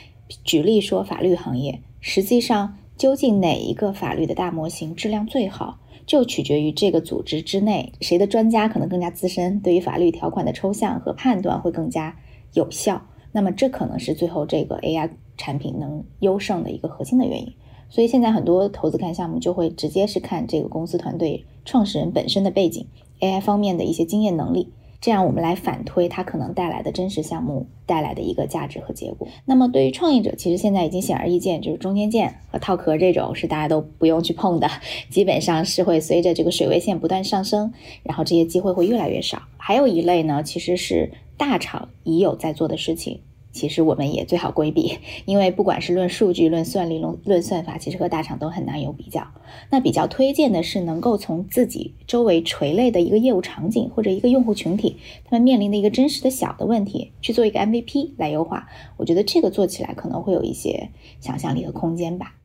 [0.43, 2.75] 举例说法律行业，实际上。
[2.99, 12.17] 究竟哪一个法律的大模型质量最好，就取决于这个组织之内谁的专家可能更加资深，对于法律条款的抽象和判断会更加
[12.53, 13.01] 有效。
[13.31, 17.53] 那么这可能是最后这个 AI 产品能优胜的一个核心的原因。
[17.87, 22.85] 所以现在很多投资看项目就会直接是看这个公司团队创始人本身的背景
[23.21, 24.73] ，AI 方面的一些经验能力。
[25.01, 29.27] 这样我们来反推它可能带来的真实项目带来的一个价值和结果。
[29.45, 34.69] 那么对于创业者，其实现在已经显而易见，就是中间件和套壳这种是大家都不用去碰的，
[35.09, 37.71] 基本上是会随着这个水位线不断上升，
[38.03, 39.41] 然后这些机会会越来越少。
[39.57, 43.21] 还有一类呢，其实是大厂已有在做的事情。
[43.51, 49.27] 其实我们也最好规避，因为不管是论数据、论算力、论论算法，其实和大厂都很难有比较。
[49.71, 58.67] 那比较推荐的是能够从自己周围垂类的一个业务场景或者一个用户群体，他们面临的一个真实的小的问题，去做一个 MVP 来优化。
[58.97, 60.89] 我觉得这个做起来可能会有一些
[61.19, 62.35] 想象力和空间吧。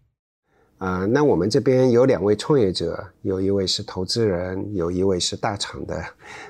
[0.85, 6.05] 啊，那我们这边有两位创业者，有一位是投资人，有一位是大厂的，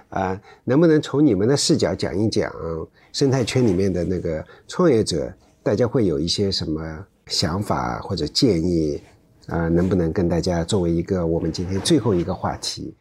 [0.09, 2.53] 啊，能不能从你们的视角讲一讲
[3.13, 5.33] 生态圈里面的那个创业者，
[5.63, 9.01] 大家会有一些什么想法或者建议？
[9.47, 12.97] 啊，能不能跟大家作为一个我们今天最后一个话题？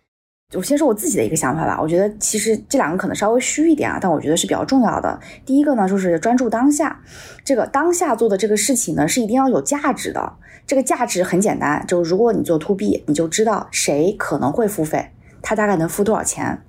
[0.55, 1.79] 我先说我自己的一个想法吧。
[1.81, 5.19] 我觉得其实这两个可能稍微虚一点啊，但我觉得是比较重要的。
[5.45, 6.99] 第一个呢，就是专注当下，
[7.43, 10.33] 这个当下做的这个事情呢，是一定要有价值的。
[10.65, 15.09] 这个价值很简单，就如果你做 to B，你就知道谁可能会付费，
[15.41, 16.61] 他大概能付多少钱。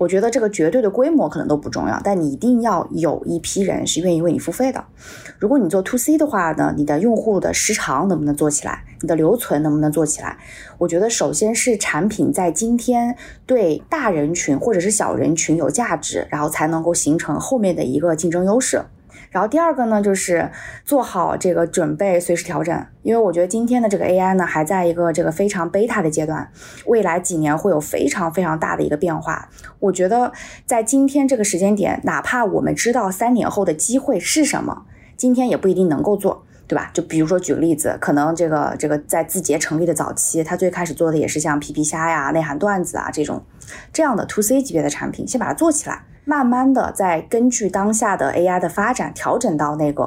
[0.00, 4.82] 我觉得这个绝对的规模可能都不重要，但你一定要有一批人是愿意为你付费的。
[5.38, 8.82] 如果你做 to C 的话呢，你的用户的时长能不能做起来？
[9.02, 10.38] 你的留存能不能做起来？
[10.78, 18.82] 我觉得首先是产品在今天对大人群或者是小人群有价值，然后才能够形成后面的一个竞争优势。
[19.30, 20.50] 然后第二个呢，就是
[20.84, 22.86] 做好这个准备，随时调整。
[23.02, 26.50] 因为我觉得今天的这个 AI 呢，还在一个这个非常 beta 的阶段，
[26.86, 29.48] 未来几年会有非常非常大的一个变化。
[29.78, 30.32] 我觉得
[30.66, 34.84] 在今天这个时间点，哪怕我们知道三年后的机会是什么，
[35.16, 36.88] 今天也不一定能够做，对吧？
[36.94, 43.42] 就比如说举个例子，可能这个这个在字节成立的早期，他最开始做的也是像皮皮虾呀、内涵段子啊这种
[43.92, 46.04] 这样的 to C 级别的产品，先把它做起来。
[46.24, 50.04] 慢慢的，再根据当下的 AI 的发展，调整到那个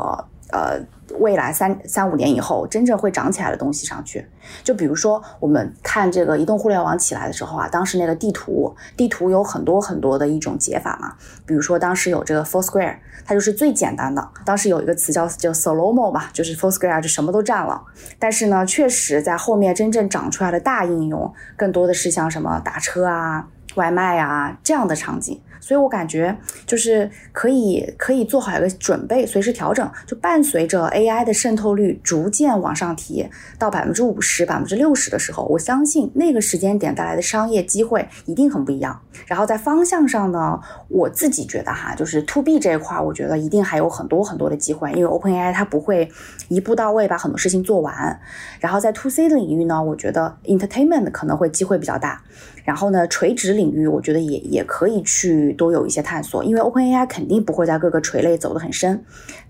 [0.53, 0.79] 呃
[1.19, 4.27] 未来三三五年以后真正会涨起来的东西上去。
[4.63, 11.13] 就比如说，我们看这个移动互联网起来的时候啊，当时那个地图，地图有很多很多的一种解法嘛。
[11.45, 14.27] 比如说当时有这个 Foursquare，它就是最简单的。
[14.45, 17.81] 当时有一个词叫叫 Solomo 吧，就是 Foursquare 就什么都占了。
[18.19, 25.41] 但是呢，确实在后面真正长出来的大应用，更多的是像什么打车啊、外卖啊这样的场景。
[25.63, 29.89] 所以我感觉就是可以可以做好一个准备，随时调整。
[30.05, 33.25] 就伴随着 AI 的渗透率逐渐往上提
[33.57, 38.99] 到百分之五十、百分之六十的时候，我相信那个时间点带来的商业机会一定很不一样。
[39.25, 40.59] 然后在方向上呢，
[40.89, 46.11] 我自己觉得哈，就是 To B 这一块，我觉得一定还有很多很多的机会，因为 OpenAI 它不会
[46.49, 48.19] 一步到位把很多事情做完。
[48.59, 52.21] 然后在 To C 的领域呢，我觉得 Entertainment 可能会机会比较大。
[52.65, 59.03] 然后呢，垂直领域我觉得也也可以去多有一些探索，因为 OpenAI 肯定不会在各个垂类走得很深，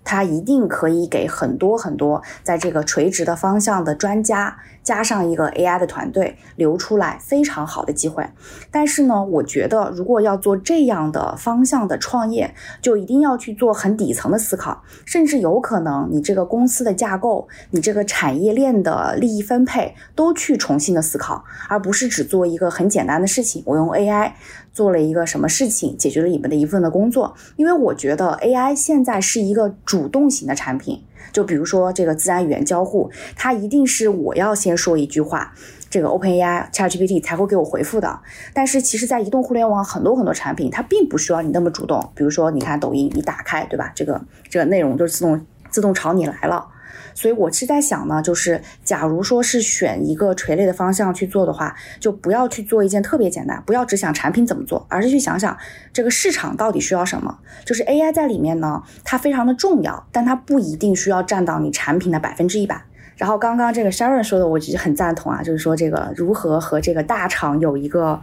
[0.03, 4.57] 它一定可以给很多很多在这个垂直的方向的专家。
[4.83, 8.29] 加上一个 AI 的团队留出来非常好的机会，
[8.69, 23.63] 但是呢，我觉得如果要做这样的方向的创业，就一定要去做很底层的思考，甚至有可能你这个公司的架构、你这个产业链的利益分配都去重新的思考，而不是只做一个很简单的事情。
[23.65, 24.33] 我用 AI
[24.73, 31.03] 做了一个什么事情，解决了你们的一份的工作，因为我觉得 AI 现在是一个主动型的产品。
[31.31, 35.53] 就比如说这个自然语言交互，它一定是我要先说一句话，
[35.89, 38.19] 这个 OpenAI ChatGPT 才会给我回复的。
[38.53, 42.11] 但是其实，在移动互联网很多很多产品，它并不需要你那么主动。
[42.13, 43.91] 比如说，你看抖音，你打开，对吧？
[43.95, 46.67] 这个这个内容就自动自动朝你来了。
[47.13, 55.57] 所以我是在想呢，就是假如说是选一个垂类的方向去做的话，就不要去做一件特别简单，不要只想产品怎么做，而是去想想
[55.91, 57.37] 这个市场到底需要什么。
[57.65, 62.83] 就是 AI 在里面呢，它非常的重要，但它不一定需要占到你产品的百分之一百。
[63.15, 68.19] 然后刚刚这个 Sharon 说的，我其实很赞同啊，就是说这个如何和这个大厂有一个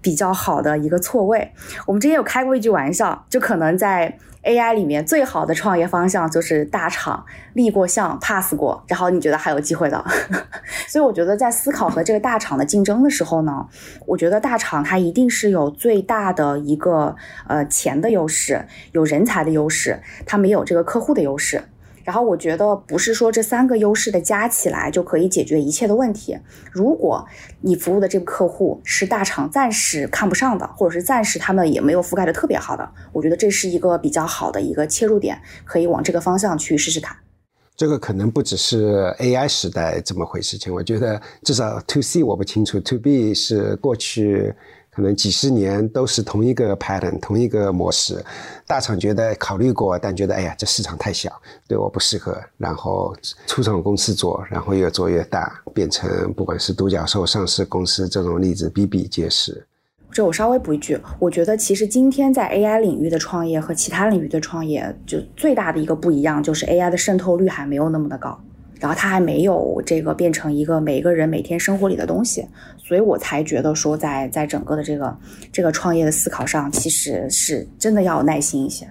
[0.00, 1.52] 比较好的一个错位。
[1.86, 4.18] 我们之前有开过一句玩笑，就可能在。
[4.42, 10.02] AI 里面最好的创业方向就是大厂立过项 pass 过，然后你觉得还有机会的。
[10.88, 13.66] 所以我觉得在思考和这个大厂的竞争的时候呢，
[14.06, 17.14] 我觉得大厂它一定是有最大的一个
[17.46, 21.62] 呃钱的优势，有人才的优势，它没有这个客户的优势。
[22.04, 26.38] 然后我觉得不是说这三个优势的加起来就可以解决一切的问题。
[26.70, 27.26] 如果
[27.60, 37.16] 你服务的这个客户是大厂暂时看不上的，或者是暂时他们也没有覆盖的特别好的，我觉得这是一个比较好的一个切入点，可以往这个方向去试试看。
[37.76, 44.54] 这个可能不只是 AI 时代这么回事情，我觉得至少 To C 我不清楚，To B 是过去。
[45.00, 48.22] 可能几十年都是同一个 pattern，同一个模式。
[48.66, 51.32] 大厂觉得考虑过，但觉得哎呀，这市场太小，
[51.66, 52.38] 对我不适合。
[52.58, 59.66] 然后初创公司做，然后越做越大，变成不管是独角兽上市公司这种例子比比皆是。
[60.12, 68.38] 这我稍微补一句，我觉得其实今天在 AI 领域的创业和其他领域的创业，就最大的一个不一样，就是 AI 的渗透率还没有那么的高。
[68.80, 72.44] 然后它还没有这个变成一个每个人每天生活里的东西，
[72.78, 75.16] 所以我才觉得说，在在整个的这个
[75.52, 78.88] 这个创业的思考上，其实是真的要有耐心一些，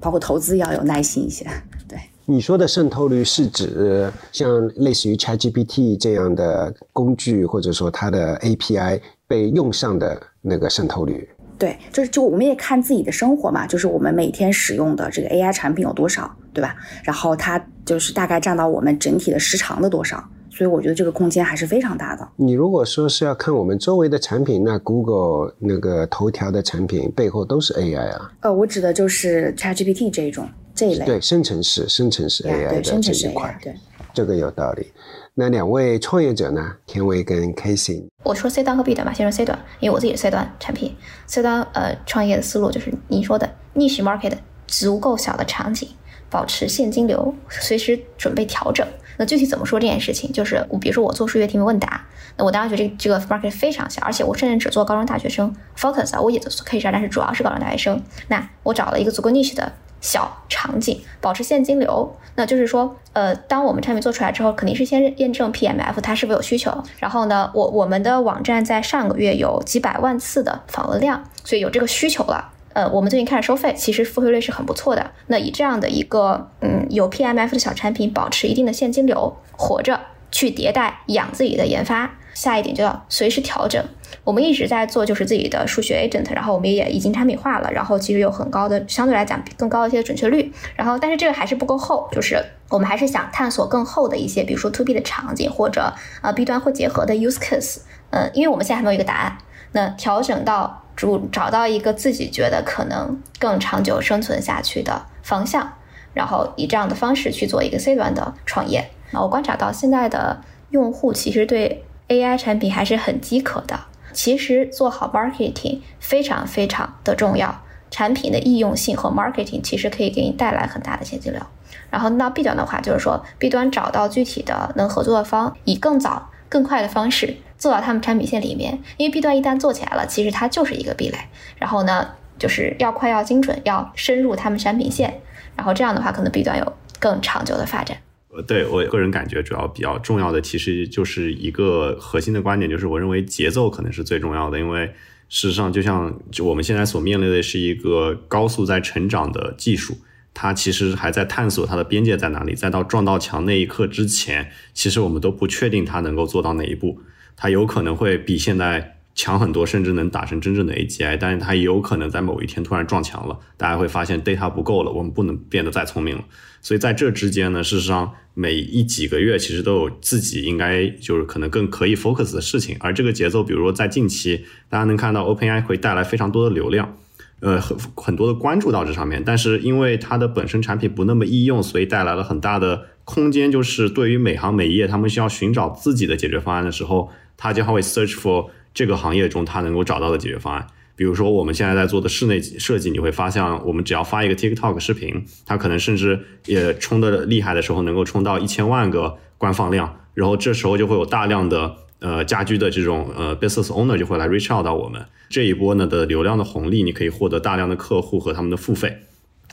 [0.00, 1.46] 包括投资要有耐心一些。
[1.88, 11.28] 对，你说的渗透率是指像类似于 ChatGPT 这样的工具，或者说它的 API 被用上的那个渗透率。
[11.56, 16.74] 对，就是就我们也看自己的生活嘛，就是我们每天使用的这个 AI 产品有多少，对吧？
[17.04, 22.28] 然后它就是大概占到我们整体的时长的多少，所以我觉得这个空间还是非常大的。
[22.36, 28.32] 你如果说是要看我们周围的产品，那 Google 那个头条的产品背后都是 AI 啊。
[28.40, 31.04] 呃，我指的就是 ChatGPT 这一种这一类。
[31.04, 33.74] 对，生成式生成式 AI 的这一块，对，
[34.12, 34.92] 这个有道理。
[35.34, 36.74] 那两位创业者呢？
[36.86, 38.04] 田威跟 Casey。
[38.24, 40.94] 我说 C 端和 B 端吧，先说 C 端，因为我自己是 C 端产品。
[41.26, 44.32] C 端呃创业的思路就是你说的 niche market
[44.66, 45.88] 足够小的场景，
[46.30, 48.86] 保持现金流，随时准备调整。
[49.18, 50.32] 那具体怎么说这件事情？
[50.32, 52.06] 就是我比如说我做数学题目问答，
[52.36, 58.02] 那我当然觉得这个这个 market 非常小，而且我甚至只做高中大学生 focus 啊，我也做 K 十二，但是主要是高中大学生。
[58.28, 59.72] 那我找了一个足够 niche 的。
[60.02, 66.72] 小场景保持现金流，那就是说，呃，当我们产品做出来之后，肯定是先验证 PMF 它是否有需求。
[66.98, 72.50] 然后呢，我我们的网站在上个月有几百万次的访问量，所以有这个需求了。
[72.80, 75.10] 呃，我们最近开始收费，其实付费率是很不错的。
[75.26, 80.00] 那以这样的一个嗯有 PMF 的小产品，保持一定的现金流，活着
[80.32, 82.10] 去迭代养自己的研发。
[82.32, 83.84] 下一点就要随时调整。
[84.24, 90.50] 我们一直在做，就是自己的数学 agent，然后我们也已经产品化了，然后其实有很高的，相对来讲更高一些的准确率。
[90.74, 97.80] 然后，但是这个还是不够厚，就是我们还是想探索更厚的一些，比如说 to B 的场景，或者呃 B 端会结合的 use case。
[98.08, 99.36] 嗯，因为我们现在还没有一个答案。
[99.72, 105.72] 那调整到主找到一个自己觉得可能更长久生存下去的方向，
[106.14, 108.90] 然后以这样的方式去做一个 C 端的创业。
[109.12, 111.84] 我观察到现在的用户其实对。
[112.10, 113.78] AI 产品还是很饥渴的。
[114.12, 121.40] 其实做好 marketing 非常非常的重要，产品的易用性和 marketing 其实可以给你带来很大的现金流。
[121.88, 128.76] 然后那 B 端的话，就是说 B 端找到具体的能合作的方，以更早、更快的方式做到他们产品线里面。
[128.96, 131.18] 因为 B 端一旦做起来了，其实它就是一个壁垒。
[131.56, 135.20] 然后呢，就是要快、要精准、要深入他们产品线。
[135.54, 137.96] 然后这样的话，可能 B 端有更长久的发展。
[138.32, 144.58] 呃，对我个人感觉，主要比较重要的，其实就是一个核心的观点，就是我认为节奏可能是最重要的。
[144.58, 144.86] 因为
[145.28, 149.98] 事实上，就像就我们现在所面临的是一个高速在成长的技术，
[150.32, 157.00] 它其实还在探索它的边界在哪里，再到撞到墙那一刻之前，其实我们都不确定它能够做到哪一步。
[157.40, 166.22] 它有可能会比现在强很多，甚至能打成真正的 AGI，但是它也有可能在某一天突然撞墙了，大家会发现 data 不够了，我们不能变得再聪明了。
[166.60, 176.94] 所以在这之间呢，事实上每一几个月其实都有自己应该就是可能更可以 focus 的事情，而这个节奏，比如说在近期，大家能看到 OpenAI 会带来非常多的流量。
[177.40, 183.50] 呃，很很多的关注到这上面，但是因为它的本身产品不那么易用，所以带来了很大的空间。
[183.50, 187.10] 就是对于每行每业，他们需要寻找自己的解决方案的时候，
[187.40, 190.66] 他就会 search for 这个行业中他能够找到的解决方案。
[190.94, 201.74] 比如说我们现在在做的室内设计，你会发现，我们只要发一个 TikTok 视频，它可能甚至也冲的厉害的时候，能够冲到一千万个观放量，然后这时候就会有大量的。
[202.02, 208.96] 呃，家居的这种呃 business owner 就会来 reach out 到我们这一波呢的流量的红利，你可以获得大量的客户和他们的付费。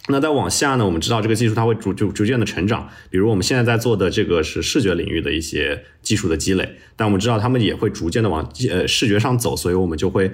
[0.09, 10.31] 那再往下呢，我们知道这个技术它会逐逐逐渐的成长，比如我们现在在做的这个是视觉领域的一些技术的积累，但我们知道他们也会逐渐的往呃视觉上走，所以我们就会。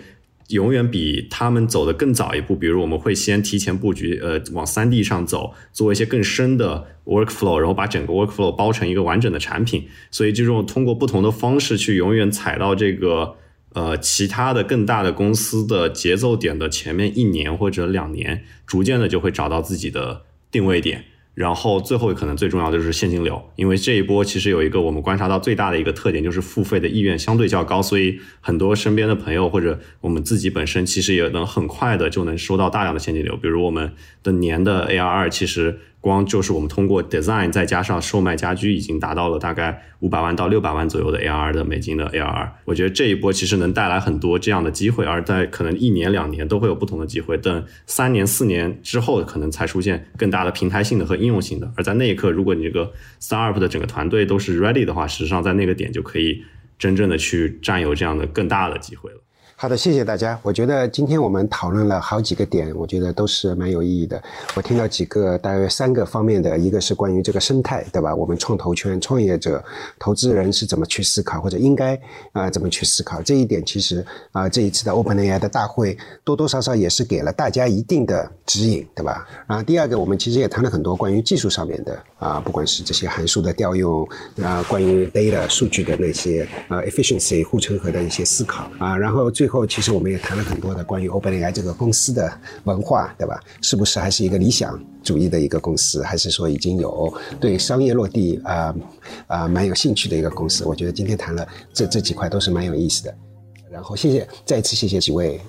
[0.50, 9.86] 永远比他们走得更早一步，比如我们会先提前布局，呃，往三 D 上走，做一些更深的 workflow，然后把整个 workflow 包成一个完整的产品。
[10.12, 13.36] 所以这种通过不同的方式去永远踩到这个
[13.74, 21.06] 呃其他的更大的公司的节奏点的前面一年或者两年，逐渐的就会找到自己的定位点。
[21.36, 35.80] 然后最后可能最重要的就是现金流，因为这一波其实有一个我们观察到最大的一个特点，就是付费的意愿相对较高，所以很多身边的朋友或者我们自己本身其实也能很快的就能收到大量的现金流，比如我们的年的 ARR 其实。
[36.04, 42.50] 光就是我们通过 design 再加上售卖家居，已经达到了大概五百万到六百万左右的 AR 的美金的 ARR。
[42.66, 51.72] 我觉得这一波其实能带来很多这样的机会，而在可能一年两年都会有不同的机会，等三年四年之后，可能才出现更大的平台性的和应用性的。
[51.78, 52.92] 而在那一刻，如果你这个
[53.22, 56.44] startup 的整个团队都是 ready 的话，实际上在那个点就可以
[56.78, 59.23] 真正的去占有这样的更大的机会了。
[59.56, 60.38] 好的，谢谢大家。
[60.44, 64.22] 我觉得今天我们讨论了好几个点，我觉得都是蛮有意义的。
[64.56, 68.14] 我听到几个大约三个方面的，一个是关于这个生态，对吧？
[68.14, 69.64] 我们创投圈、创业者、
[69.98, 71.98] 投资人是怎么去思考，或者应该
[72.34, 73.64] 啊怎么去思考这一点？
[73.66, 79.26] 其实啊，这一次的 OpenAI 的大会多多少少也是给了大家一定的指引，对吧？
[79.48, 84.06] 啊，第二个，我们其实也谈了很多关于技术上面的啊，不管是这些函数的调用
[84.42, 92.32] 啊，关于 data 数据的那些啊 efficiency 护城河的一些思考啊，然后最最后，其实我们也谈了很多的关于 OpenAI 这个公司的
[92.64, 93.38] 文化，对吧？
[93.62, 98.74] 是不是还是一个理想主义的一个公司，还是说已经有对商业落地啊
[99.28, 100.64] 啊蛮有兴趣的一个公司？
[100.64, 103.14] 我觉得今天谈了这这几块都是蛮有意思的。
[103.70, 105.42] 然后谢谢，再次谢谢几位。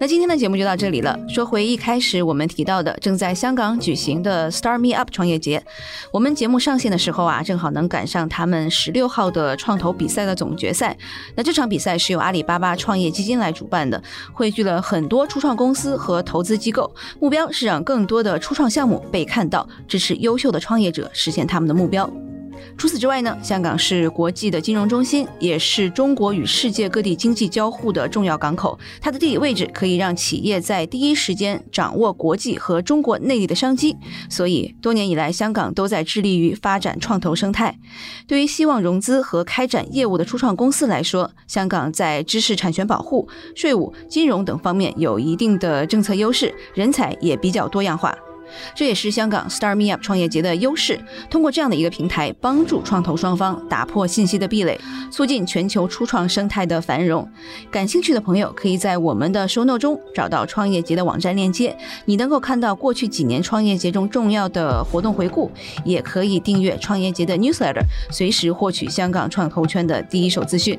[0.00, 1.14] 那今天的节目就到这里了。
[1.28, 5.62] 说回一开始我们提到的正在香港举行的 Star Me Up 创业节，
[6.10, 10.96] 我们节目上线的时候啊，正好能赶上他们十六号的创投比赛的总决赛。
[11.34, 16.90] 那这场比赛是由阿里巴巴创业基金来主办的，汇聚了很多初创公司和投资机构，
[17.20, 22.10] 目标是让更多的初创项目被看到，支持优秀的创业者实现他们的目标。
[22.76, 28.78] 除此之外呢，香港是国际的金融中心，也是中国与世界各地经济交互的重要港口。
[29.00, 33.96] 它的地理位置可以让企业在第一时间掌握国际和中国内地的商机。
[34.28, 37.78] 所以，多年以来，香港都在致力于发展创投生态。
[38.26, 48.16] 对于希望融资和开展业务的初创公司来说，香港在知识产权保护、税务、金融等方面有一定的政策优势，人才也比较多样化。
[48.74, 50.98] 这也是香港 Star Me Up 创业节的优势。
[51.28, 54.78] 通过这样的一个平台，帮助创投双方打破信息的壁垒，
[55.10, 57.28] 促进全球初创生态的繁荣。
[57.70, 65.50] 感兴趣的朋友可以在我们的 Show Note 中找到创业节的网站链接，你能够看到过去几年创业节中重要的活动回顾，
[65.84, 70.78] 也可以订阅创业节的 Newsletter，随时获取香港创投圈的第一手资讯。